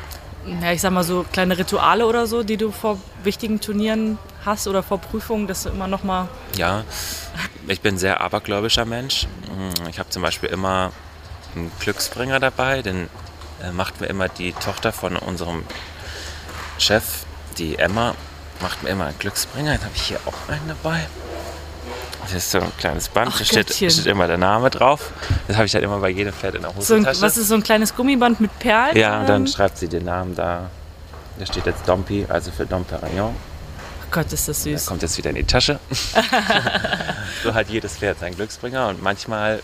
ja, 0.62 0.72
ich 0.72 0.80
sag 0.80 0.92
mal 0.92 1.04
so 1.04 1.24
kleine 1.32 1.58
Rituale 1.58 2.06
oder 2.06 2.26
so, 2.26 2.42
die 2.42 2.56
du 2.56 2.70
vor 2.70 2.98
wichtigen 3.24 3.60
Turnieren 3.60 4.18
hast 4.44 4.68
oder 4.68 4.82
vor 4.82 4.98
Prüfungen, 4.98 5.46
dass 5.46 5.64
du 5.64 5.70
immer 5.70 5.88
noch 5.88 6.04
mal... 6.04 6.28
Ja, 6.56 6.84
ich 7.66 7.80
bin 7.80 7.94
ein 7.94 7.98
sehr 7.98 8.20
abergläubischer 8.20 8.84
Mensch. 8.84 9.26
Mhm, 9.48 9.88
ich 9.88 9.98
habe 9.98 10.10
zum 10.10 10.22
Beispiel 10.22 10.50
immer 10.50 10.92
einen 11.54 11.72
Glücksbringer 11.80 12.38
dabei, 12.38 12.82
den 12.82 13.08
macht 13.72 14.00
mir 14.00 14.06
immer 14.06 14.28
die 14.28 14.52
Tochter 14.52 14.92
von 14.92 15.16
unserem 15.16 15.64
Chef, 16.78 17.04
die 17.58 17.78
Emma, 17.78 18.14
macht 18.60 18.82
mir 18.82 18.90
immer 18.90 19.06
einen 19.06 19.18
Glücksbringer. 19.18 19.72
Jetzt 19.72 19.84
habe 19.84 19.94
ich 19.94 20.02
hier 20.02 20.20
auch 20.26 20.48
einen 20.48 20.68
dabei. 20.68 21.06
Das 22.22 22.34
ist 22.34 22.50
so 22.50 22.58
ein 22.58 22.72
kleines 22.76 23.08
Band, 23.08 23.38
da 23.38 23.44
steht, 23.44 23.72
steht, 23.72 24.06
immer 24.06 24.26
der 24.26 24.36
Name 24.36 24.68
drauf. 24.68 25.12
Das 25.46 25.56
habe 25.56 25.66
ich 25.66 25.74
halt 25.74 25.84
immer 25.84 25.98
bei 25.98 26.08
jedem 26.08 26.32
Pferd 26.32 26.56
in 26.56 26.62
der 26.62 26.74
Hosentasche. 26.74 27.20
So 27.20 27.22
was 27.22 27.36
ist 27.36 27.48
so 27.48 27.54
ein 27.54 27.62
kleines 27.62 27.94
Gummiband 27.94 28.40
mit 28.40 28.58
Perlen? 28.58 28.96
Ja, 28.96 29.20
und 29.20 29.28
dann 29.28 29.46
schreibt 29.46 29.78
sie 29.78 29.86
den 29.86 30.04
Namen 30.04 30.34
da. 30.34 30.68
Da 31.38 31.46
steht 31.46 31.66
jetzt 31.66 31.86
Dompi, 31.86 32.26
also 32.28 32.50
für 32.50 32.66
Dom 32.66 32.84
Perignon. 32.84 33.36
Ach 34.02 34.10
Gott, 34.10 34.32
ist 34.32 34.48
das 34.48 34.62
süß. 34.64 34.84
Da 34.84 34.88
kommt 34.88 35.02
jetzt 35.02 35.16
wieder 35.18 35.30
in 35.30 35.36
die 35.36 35.44
Tasche. 35.44 35.78
so 37.44 37.54
hat 37.54 37.68
jedes 37.68 37.96
Pferd 37.96 38.18
seinen 38.18 38.34
Glücksbringer 38.34 38.88
und 38.88 39.02
manchmal 39.02 39.60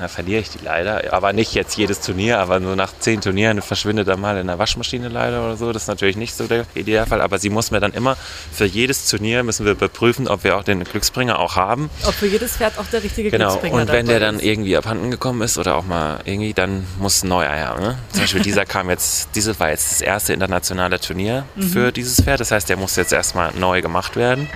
ja, 0.00 0.08
verliere 0.08 0.40
ich 0.40 0.50
die 0.50 0.64
leider. 0.64 1.12
Aber 1.12 1.32
nicht 1.32 1.54
jetzt 1.54 1.76
jedes 1.76 2.00
Turnier, 2.00 2.38
aber 2.38 2.60
nur 2.60 2.76
nach 2.76 2.92
zehn 2.98 3.20
Turnieren 3.20 3.60
verschwindet 3.62 4.08
er 4.08 4.16
mal 4.16 4.36
in 4.38 4.46
der 4.46 4.58
Waschmaschine 4.58 5.08
leider 5.08 5.44
oder 5.44 5.56
so. 5.56 5.72
Das 5.72 5.82
ist 5.82 5.88
natürlich 5.88 6.16
nicht 6.16 6.34
so 6.34 6.46
der 6.46 6.64
Idealfall. 6.74 7.20
Aber 7.20 7.38
sie 7.38 7.50
muss 7.50 7.70
mir 7.70 7.80
dann 7.80 7.92
immer 7.92 8.16
für 8.52 8.64
jedes 8.64 9.08
Turnier 9.08 9.42
müssen 9.42 9.64
wir 9.64 9.72
überprüfen, 9.72 10.28
ob 10.28 10.44
wir 10.44 10.56
auch 10.56 10.64
den 10.64 10.84
Glücksbringer 10.84 11.38
auch 11.38 11.56
haben. 11.56 11.90
Ob 12.06 12.14
für 12.14 12.26
jedes 12.26 12.56
Pferd 12.56 12.78
auch 12.78 12.86
der 12.86 13.02
richtige 13.02 13.30
genau. 13.30 13.48
Glücksbringer 13.48 13.72
Genau. 13.72 13.92
Und 13.92 13.92
wenn 13.92 14.06
der 14.06 14.20
dann 14.20 14.36
ist. 14.36 14.44
irgendwie 14.44 14.76
abhanden 14.76 15.10
gekommen 15.10 15.42
ist 15.42 15.58
oder 15.58 15.76
auch 15.76 15.84
mal 15.84 16.20
irgendwie, 16.24 16.52
dann 16.52 16.86
muss 16.98 17.22
ein 17.22 17.28
neuer 17.28 17.50
her. 17.52 17.76
Ne? 17.80 17.98
Zum 18.12 18.20
Beispiel 18.22 18.42
dieser 18.42 18.64
kam 18.64 18.90
jetzt, 18.90 19.30
diese 19.34 19.58
war 19.58 19.70
jetzt 19.70 19.92
das 19.92 20.00
erste 20.00 20.32
internationale 20.32 21.00
Turnier 21.00 21.44
mhm. 21.54 21.62
für 21.62 21.92
dieses 21.92 22.22
Pferd. 22.22 22.40
Das 22.40 22.50
heißt, 22.50 22.68
der 22.68 22.76
muss 22.76 22.96
jetzt 22.96 23.12
erstmal 23.12 23.52
neu 23.54 23.82
gemacht 23.82 24.16
werden. 24.16 24.48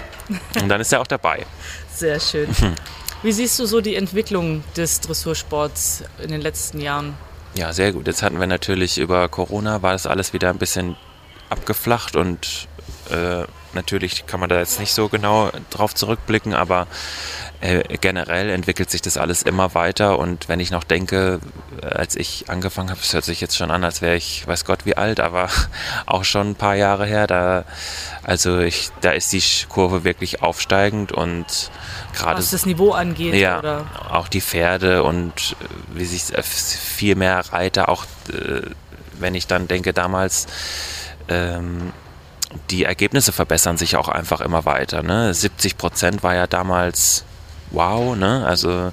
Und 0.61 0.69
dann 0.69 0.81
ist 0.81 0.93
er 0.93 1.01
auch 1.01 1.07
dabei. 1.07 1.47
Sehr 1.95 2.21
schön. 2.21 2.49
Wie 3.27 3.33
siehst 3.33 3.59
du 3.59 3.67
so 3.67 3.81
die 3.81 3.97
Entwicklung 3.97 4.63
des 4.77 5.01
Dressursports 5.01 6.05
in 6.23 6.29
den 6.29 6.41
letzten 6.41 6.81
Jahren? 6.81 7.15
Ja, 7.57 7.73
sehr 7.73 7.91
gut. 7.91 8.07
Jetzt 8.07 8.23
hatten 8.23 8.39
wir 8.39 8.47
natürlich 8.47 8.99
über 8.99 9.29
Corona, 9.29 9.83
war 9.83 9.95
das 9.95 10.07
alles 10.07 10.33
wieder 10.33 10.49
ein 10.49 10.59
bisschen 10.59 10.95
abgeflacht 11.49 12.15
und 12.15 12.69
Äh, 13.11 13.47
natürlich 13.73 14.27
kann 14.27 14.41
man 14.41 14.49
da 14.49 14.59
jetzt 14.59 14.81
nicht 14.81 14.93
so 14.93 15.09
genau 15.09 15.51
drauf 15.71 15.95
zurückblicken, 15.95 16.55
aber 16.55 16.87
äh, 17.61 17.83
generell 17.99 18.51
entwickelt 18.51 18.91
sich 18.91 19.03
das 19.03 19.17
alles 19.17 19.43
immer 19.43 19.75
weiter 19.75 20.19
und 20.19 20.49
wenn 20.49 20.61
ich 20.61 20.71
noch 20.71 20.85
denke, 20.85 21.41
äh, 21.83 21.87
als 21.87 22.17
ich 22.17 22.49
angefangen 22.49 22.91
habe, 22.91 23.01
es 23.01 23.13
hört 23.13 23.25
sich 23.25 23.41
jetzt 23.41 23.57
schon 23.57 23.71
an, 23.71 23.85
als 23.85 24.03
wäre 24.03 24.17
ich, 24.17 24.47
weiß 24.47 24.65
Gott 24.65 24.87
wie 24.87 24.97
alt, 24.97 25.21
aber 25.21 25.49
auch 26.07 26.25
schon 26.25 26.51
ein 26.51 26.55
paar 26.55 26.75
Jahre 26.75 27.07
her, 27.07 27.27
da, 27.27 27.65
also 28.23 28.61
ich, 28.61 28.91
da 29.01 29.11
ist 29.11 29.33
die 29.33 29.43
Kurve 29.69 30.05
wirklich 30.05 30.43
aufsteigend 30.43 31.13
und 31.13 31.71
gerade. 32.15 32.39
Was 32.39 32.51
das 32.51 32.67
Niveau 32.67 32.93
angeht, 32.93 33.35
ja, 33.35 33.59
oder? 33.59 33.87
auch 34.11 34.29
die 34.29 34.41
Pferde 34.41 35.03
und 35.03 35.57
äh, 35.61 35.99
wie 35.99 36.05
sich 36.05 36.35
viel 36.45 37.15
mehr 37.15 37.41
Reiter, 37.53 37.89
auch 37.89 38.05
wenn 39.19 39.35
ich 39.35 39.47
dann 39.47 39.69
denke, 39.69 39.93
damals, 39.93 40.47
ähm, 41.29 41.93
die 42.71 42.85
Ergebnisse 42.85 43.33
verbessern 43.33 43.77
sich 43.77 43.97
auch 43.97 44.09
einfach 44.09 44.41
immer 44.41 44.65
weiter. 44.65 45.03
Ne? 45.03 45.33
70 45.33 45.79
Prozent 45.79 46.23
war 46.23 46.35
ja 46.35 46.47
damals 46.47 47.25
wow. 47.71 48.17
Ne? 48.17 48.45
Also 48.47 48.93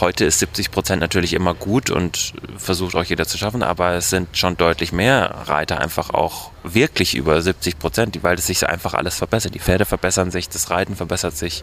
heute 0.00 0.24
ist 0.24 0.38
70 0.38 0.70
Prozent 0.70 1.00
natürlich 1.00 1.32
immer 1.32 1.54
gut 1.54 1.90
und 1.90 2.34
versucht 2.56 2.94
auch 2.94 3.04
jeder 3.04 3.26
zu 3.26 3.38
schaffen, 3.38 3.62
aber 3.62 3.92
es 3.94 4.10
sind 4.10 4.36
schon 4.36 4.56
deutlich 4.56 4.92
mehr 4.92 5.42
Reiter 5.46 5.80
einfach 5.80 6.10
auch 6.10 6.50
wirklich 6.62 7.14
über 7.14 7.40
70 7.40 7.78
Prozent, 7.78 8.18
weil 8.22 8.36
es 8.36 8.46
sich 8.46 8.66
einfach 8.68 8.94
alles 8.94 9.16
verbessert. 9.16 9.54
Die 9.54 9.60
Pferde 9.60 9.84
verbessern 9.84 10.30
sich, 10.30 10.48
das 10.48 10.70
Reiten 10.70 10.96
verbessert 10.96 11.36
sich. 11.36 11.62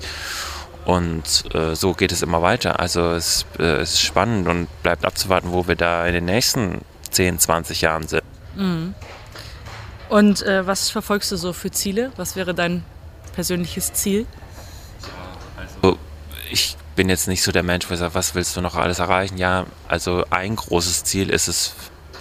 Und 0.86 1.44
äh, 1.54 1.76
so 1.76 1.94
geht 1.94 2.12
es 2.12 2.22
immer 2.22 2.42
weiter. 2.42 2.80
Also 2.80 3.12
es 3.12 3.46
äh, 3.60 3.82
ist 3.84 4.02
spannend 4.02 4.48
und 4.48 4.68
bleibt 4.82 5.06
abzuwarten, 5.06 5.52
wo 5.52 5.68
wir 5.68 5.76
da 5.76 6.06
in 6.08 6.14
den 6.14 6.26
nächsten 6.26 6.82
10, 7.12 7.40
20 7.40 7.82
Jahren 7.82 8.08
sind. 8.08 8.24
Mhm. 8.56 8.96
Und 10.10 10.42
äh, 10.42 10.66
was 10.66 10.90
verfolgst 10.90 11.32
du 11.32 11.38
so 11.38 11.54
für 11.54 11.72
Ziele? 11.72 12.12
Was 12.18 12.36
wäre 12.36 12.54
dein 12.54 12.84
persönliches 13.34 13.94
Ziel? 13.94 14.26
Also 15.56 15.98
ich 16.52 16.76
bin 16.96 17.10
jetzt 17.10 17.28
nicht 17.28 17.44
so 17.44 17.52
der 17.52 17.64
Mensch, 17.64 17.88
der 17.88 17.98
sagt, 17.98 18.16
was 18.16 18.36
willst 18.36 18.58
du 18.58 18.62
noch 18.62 18.76
alles 18.76 19.00
erreichen? 19.00 19.38
Ja, 19.38 19.66
also 19.88 20.26
ein 20.32 20.56
großes 20.56 21.04
Ziel 21.04 21.30
ist 21.30 21.48
es, 21.48 21.74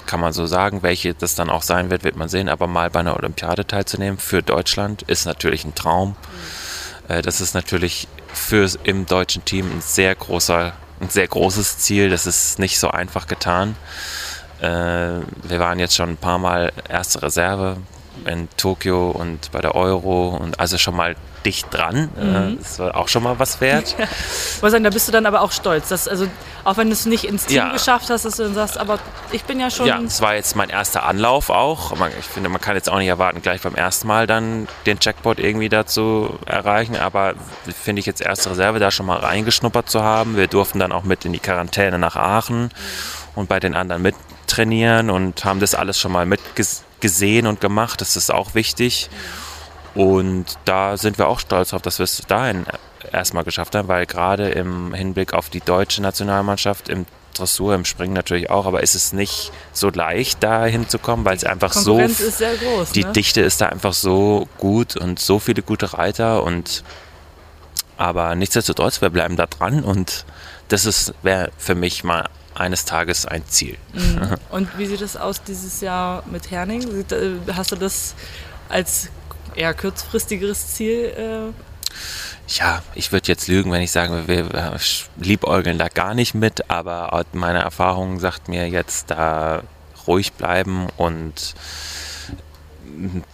kann 0.06 0.20
man 0.20 0.32
so 0.32 0.46
sagen, 0.46 0.82
welche 0.82 1.14
das 1.14 1.34
dann 1.34 1.50
auch 1.50 1.62
sein 1.62 1.90
wird, 1.90 2.04
wird 2.04 2.16
man 2.16 2.28
sehen, 2.28 2.48
aber 2.48 2.66
mal 2.66 2.90
bei 2.90 3.00
einer 3.00 3.16
Olympiade 3.16 3.66
teilzunehmen 3.66 4.18
für 4.18 4.42
Deutschland 4.42 5.02
ist 5.02 5.24
natürlich 5.24 5.64
ein 5.64 5.74
Traum. 5.74 6.10
Mhm. 7.08 7.22
Das 7.22 7.40
ist 7.40 7.54
natürlich 7.54 8.06
für 8.34 8.68
im 8.84 9.06
deutschen 9.06 9.44
Team 9.46 9.70
ein 9.70 9.80
sehr 9.80 10.14
großer, 10.14 10.74
ein 11.00 11.08
sehr 11.08 11.26
großes 11.26 11.78
Ziel. 11.78 12.10
Das 12.10 12.26
ist 12.26 12.58
nicht 12.58 12.78
so 12.78 12.90
einfach 12.90 13.26
getan. 13.26 13.76
Äh, 14.60 15.20
wir 15.42 15.58
waren 15.58 15.78
jetzt 15.78 15.94
schon 15.94 16.10
ein 16.10 16.16
paar 16.16 16.38
Mal 16.38 16.72
erste 16.88 17.22
Reserve 17.22 17.76
in 18.24 18.48
Tokio 18.56 19.10
und 19.10 19.52
bei 19.52 19.60
der 19.60 19.74
Euro 19.74 20.30
und 20.30 20.58
also 20.58 20.78
schon 20.78 20.96
mal 20.96 21.14
dicht 21.44 21.72
dran. 21.72 22.10
Äh, 22.18 22.24
mhm. 22.24 22.58
Das 22.58 22.78
war 22.78 22.96
auch 22.96 23.08
schon 23.08 23.22
mal 23.22 23.38
was 23.38 23.60
wert. 23.60 23.96
Ja. 24.60 24.70
Sagen, 24.70 24.84
da 24.84 24.90
bist 24.90 25.08
du 25.08 25.12
dann 25.12 25.24
aber 25.24 25.40
auch 25.40 25.52
stolz, 25.52 25.88
dass, 25.88 26.08
also 26.08 26.26
auch 26.64 26.76
wenn 26.76 26.88
du 26.88 26.92
es 26.92 27.06
nicht 27.06 27.24
ins 27.24 27.46
Team 27.46 27.56
ja. 27.56 27.72
geschafft 27.72 28.10
hast, 28.10 28.24
dass 28.24 28.36
du 28.36 28.44
dann 28.44 28.54
sagst, 28.54 28.76
aber 28.76 28.98
ich 29.32 29.44
bin 29.44 29.60
ja 29.60 29.70
schon. 29.70 29.86
Ja, 29.86 30.00
es 30.00 30.20
war 30.20 30.34
jetzt 30.34 30.56
mein 30.56 30.68
erster 30.68 31.04
Anlauf 31.04 31.48
auch. 31.48 31.92
Ich 32.18 32.26
finde, 32.26 32.48
man 32.48 32.60
kann 32.60 32.74
jetzt 32.74 32.90
auch 32.90 32.98
nicht 32.98 33.08
erwarten, 33.08 33.40
gleich 33.40 33.62
beim 33.62 33.74
ersten 33.74 34.08
Mal 34.08 34.26
dann 34.26 34.68
den 34.84 34.98
Jackpot 35.00 35.38
irgendwie 35.38 35.68
dazu 35.68 36.38
erreichen, 36.44 36.96
aber 36.96 37.34
finde 37.82 38.00
ich 38.00 38.06
jetzt 38.06 38.20
erste 38.20 38.50
Reserve 38.50 38.78
da 38.78 38.90
schon 38.90 39.06
mal 39.06 39.18
reingeschnuppert 39.18 39.88
zu 39.88 40.02
haben. 40.02 40.36
Wir 40.36 40.48
durften 40.48 40.78
dann 40.78 40.92
auch 40.92 41.04
mit 41.04 41.24
in 41.24 41.32
die 41.32 41.40
Quarantäne 41.40 41.98
nach 41.98 42.16
Aachen 42.16 42.70
und 43.34 43.48
bei 43.48 43.60
den 43.60 43.74
anderen 43.74 44.02
mittrainieren 44.48 45.10
und 45.10 45.44
haben 45.44 45.60
das 45.60 45.74
alles 45.74 45.98
schon 46.00 46.12
mal 46.12 46.24
mitgesehen 46.26 47.46
und 47.46 47.60
gemacht. 47.60 48.00
Das 48.00 48.16
ist 48.16 48.32
auch 48.32 48.54
wichtig. 48.54 49.10
Und 49.94 50.46
da 50.64 50.96
sind 50.96 51.18
wir 51.18 51.28
auch 51.28 51.40
stolz 51.40 51.70
drauf, 51.70 51.82
dass 51.82 51.98
wir 51.98 52.04
es 52.04 52.22
dahin 52.28 52.64
erstmal 53.12 53.44
geschafft 53.44 53.74
haben, 53.74 53.88
weil 53.88 54.06
gerade 54.06 54.48
im 54.50 54.94
Hinblick 54.94 55.34
auf 55.34 55.50
die 55.50 55.60
deutsche 55.60 56.02
Nationalmannschaft 56.02 56.88
im 56.88 57.06
Dressur, 57.34 57.74
im 57.74 57.84
Springen 57.84 58.14
natürlich 58.14 58.50
auch, 58.50 58.66
aber 58.66 58.82
ist 58.82 58.94
es 58.94 59.12
nicht 59.12 59.52
so 59.72 59.90
leicht, 59.90 60.42
da 60.42 60.64
hinzukommen, 60.64 61.24
weil 61.24 61.36
es 61.36 61.44
einfach 61.44 61.72
so. 61.72 61.98
Ist 62.00 62.38
sehr 62.38 62.56
groß, 62.56 62.92
die 62.92 63.04
ne? 63.04 63.12
Dichte 63.12 63.40
ist 63.40 63.60
da 63.60 63.66
einfach 63.66 63.92
so 63.92 64.48
gut 64.58 64.96
und 64.96 65.20
so 65.20 65.38
viele 65.38 65.62
gute 65.62 65.92
Reiter 65.92 66.42
und 66.42 66.82
aber 67.96 68.34
nichtsdestotrotz, 68.34 69.00
wir 69.00 69.10
bleiben 69.10 69.36
da 69.36 69.46
dran 69.46 69.84
und 69.84 70.24
das 70.68 71.12
wäre 71.22 71.50
für 71.58 71.74
mich 71.74 72.02
mal 72.04 72.28
eines 72.58 72.84
Tages 72.84 73.26
ein 73.26 73.46
Ziel. 73.46 73.76
Mhm. 73.92 74.34
Und 74.50 74.78
wie 74.78 74.86
sieht 74.86 75.00
es 75.00 75.16
aus 75.16 75.42
dieses 75.42 75.80
Jahr 75.80 76.22
mit 76.30 76.50
Herning? 76.50 76.82
Äh, 77.10 77.52
hast 77.52 77.72
du 77.72 77.76
das 77.76 78.14
als 78.68 79.08
eher 79.54 79.74
kurzfristigeres 79.74 80.74
Ziel? 80.74 81.12
Äh? 81.16 82.52
Ja, 82.52 82.82
ich 82.94 83.12
würde 83.12 83.28
jetzt 83.28 83.48
lügen, 83.48 83.70
wenn 83.72 83.82
ich 83.82 83.90
sage, 83.90 84.26
wir 84.26 84.78
liebäugeln 85.18 85.78
da 85.78 85.88
gar 85.88 86.14
nicht 86.14 86.34
mit, 86.34 86.70
aber 86.70 87.24
meine 87.32 87.60
Erfahrung 87.60 88.20
sagt 88.20 88.48
mir 88.48 88.68
jetzt 88.68 89.10
da 89.10 89.62
ruhig 90.06 90.32
bleiben 90.32 90.88
und 90.96 91.54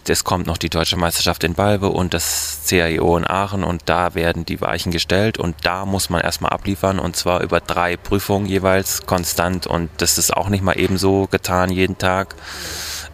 es 0.07 0.23
kommt 0.23 0.47
noch 0.47 0.57
die 0.57 0.69
deutsche 0.69 0.97
Meisterschaft 0.97 1.43
in 1.43 1.53
Balve 1.53 1.89
und 1.89 2.13
das 2.13 2.61
CAIO 2.67 3.17
in 3.17 3.27
Aachen 3.27 3.63
und 3.63 3.83
da 3.85 4.15
werden 4.15 4.45
die 4.45 4.61
Weichen 4.61 4.91
gestellt 4.91 5.37
und 5.37 5.55
da 5.63 5.85
muss 5.85 6.09
man 6.09 6.21
erstmal 6.21 6.51
abliefern 6.51 6.99
und 6.99 7.15
zwar 7.15 7.41
über 7.41 7.59
drei 7.59 7.97
Prüfungen 7.97 8.45
jeweils 8.47 9.05
konstant 9.05 9.67
und 9.67 9.89
das 9.97 10.17
ist 10.17 10.35
auch 10.35 10.49
nicht 10.49 10.63
mal 10.63 10.77
ebenso 10.77 11.27
getan 11.27 11.71
jeden 11.71 11.97
Tag 11.97 12.35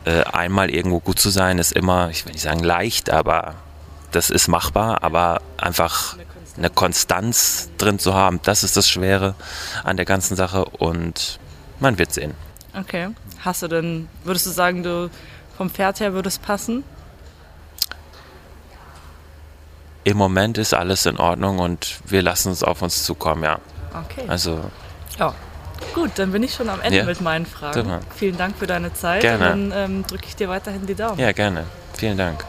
äh, 0.06 0.24
einmal 0.24 0.70
irgendwo 0.70 1.00
gut 1.00 1.20
zu 1.20 1.30
sein, 1.30 1.60
ist 1.60 1.72
immer, 1.72 2.10
ich 2.10 2.26
will 2.26 2.34
nicht 2.34 2.44
sagen 2.44 2.62
leicht, 2.62 3.10
aber 3.10 3.56
das 4.12 4.30
ist 4.30 4.48
machbar, 4.48 5.04
aber 5.04 5.42
einfach 5.58 6.18
eine 6.58 6.70
Konstanz 6.70 7.70
drin 7.78 8.00
zu 8.00 8.14
haben, 8.14 8.40
das 8.44 8.64
ist 8.64 8.76
das 8.76 8.90
Schwere 8.90 9.36
an 9.84 9.98
der 9.98 10.06
ganzen 10.06 10.36
Sache 10.36 10.66
und 10.66 11.40
man 11.80 11.98
wird 11.98 12.14
sehen. 12.14 12.34
Okay. 12.78 13.10
Hast 13.44 13.64
du 13.64 13.68
denn, 13.68 14.08
würdest 14.24 14.46
du 14.46 14.52
sagen, 14.52 14.84
du 14.84 15.10
vom 15.62 15.70
Pferd 15.70 16.00
her 16.00 16.14
würde 16.14 16.28
es 16.28 16.40
passen? 16.40 16.84
Im 20.04 20.18
Moment 20.18 20.58
ist 20.58 20.74
alles 20.74 21.06
in 21.06 21.18
Ordnung 21.18 21.60
und 21.60 22.00
wir 22.06 22.24
lassen 22.24 22.52
es 22.52 22.64
auf 22.64 22.82
uns 22.82 23.04
zukommen, 23.04 23.44
ja. 23.44 23.60
Okay. 23.94 24.24
Also. 24.28 24.60
Ja. 25.20 25.36
Gut, 25.94 26.14
dann 26.16 26.32
bin 26.32 26.42
ich 26.42 26.56
schon 26.56 26.68
am 26.68 26.82
Ende 26.82 26.98
ja. 26.98 27.04
mit 27.04 27.22
meinen 27.22 27.46
Fragen. 27.46 27.80
Super. 27.80 28.00
Vielen 28.16 28.38
Dank 28.38 28.58
für 28.58 28.66
deine 28.66 28.92
Zeit. 28.96 29.22
Gerne. 29.22 29.54
Und 29.54 29.70
dann 29.70 29.92
ähm, 29.92 30.04
drücke 30.08 30.26
ich 30.30 30.36
dir 30.36 30.50
weiterhin 30.50 30.88
die 30.88 30.96
Daumen. 30.96 31.20
Ja, 31.20 31.32
gerne. 31.32 31.66
Vielen 31.94 32.18
Dank. 32.18 32.44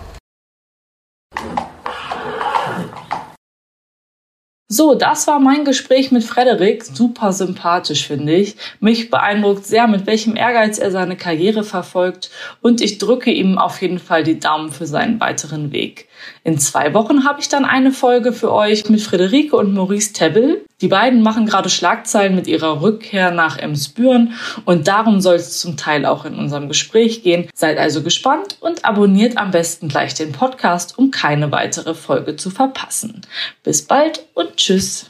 So, 4.73 4.95
das 4.95 5.27
war 5.27 5.39
mein 5.39 5.67
Gespräch 5.67 6.13
mit 6.13 6.25
Frederik. 6.25 6.83
Super 6.83 7.35
sympathisch, 7.35 8.07
finde 8.07 8.33
ich. 8.33 8.57
Mich 8.81 9.11
beeindruckt 9.11 9.67
sehr, 9.67 9.87
mit 9.87 10.07
welchem 10.07 10.35
Ehrgeiz 10.35 10.79
er 10.79 10.91
seine 10.91 11.15
Karriere 11.15 11.63
verfolgt. 11.63 12.31
Und 12.63 12.81
ich 12.81 12.97
drücke 12.97 13.31
ihm 13.31 13.59
auf 13.59 13.83
jeden 13.83 13.99
Fall 13.99 14.23
die 14.23 14.41
Daumen 14.41 14.73
für 14.73 14.87
seinen 14.87 15.21
weiteren 15.21 15.73
Weg. 15.73 16.09
In 16.43 16.57
zwei 16.59 16.95
Wochen 16.95 17.27
habe 17.27 17.39
ich 17.39 17.51
dann 17.51 17.67
eine 17.67 17.93
Folge 17.93 18.33
für 18.33 18.51
euch 18.51 18.89
mit 18.89 19.03
Friederike 19.03 19.55
und 19.55 19.75
Maurice 19.75 20.15
Tebbel. 20.15 20.65
Die 20.83 20.89
beiden 20.89 21.23
machen 21.23 21.47
gerade 21.47 21.71
Schlagzeilen 21.71 22.35
mit 22.35 22.49
ihrer 22.49 22.83
Rückkehr 22.83 23.31
nach 23.31 23.57
Emsbüren 23.57 24.35
und 24.65 24.89
darum 24.89 25.21
soll 25.21 25.37
es 25.37 25.61
zum 25.61 25.77
Teil 25.77 26.05
auch 26.05 26.25
in 26.25 26.35
unserem 26.35 26.67
Gespräch 26.67 27.23
gehen. 27.23 27.49
Seid 27.55 27.79
also 27.79 28.03
gespannt 28.03 28.57
und 28.61 28.85
abonniert 28.85 29.39
am 29.39 29.53
besten 29.53 29.87
gleich 29.87 30.15
den 30.15 30.33
Podcast, 30.33 30.99
um 30.99 31.13
keine 31.13 31.53
weitere 31.53 31.95
Folge 31.95 32.35
zu 32.35 32.51
verpassen. 32.51 33.21
Bis 33.63 33.83
bald 33.83 34.27
und 34.35 34.57
tschüss. 34.57 35.09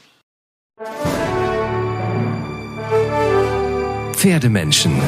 Pferdemenschen 4.11 5.01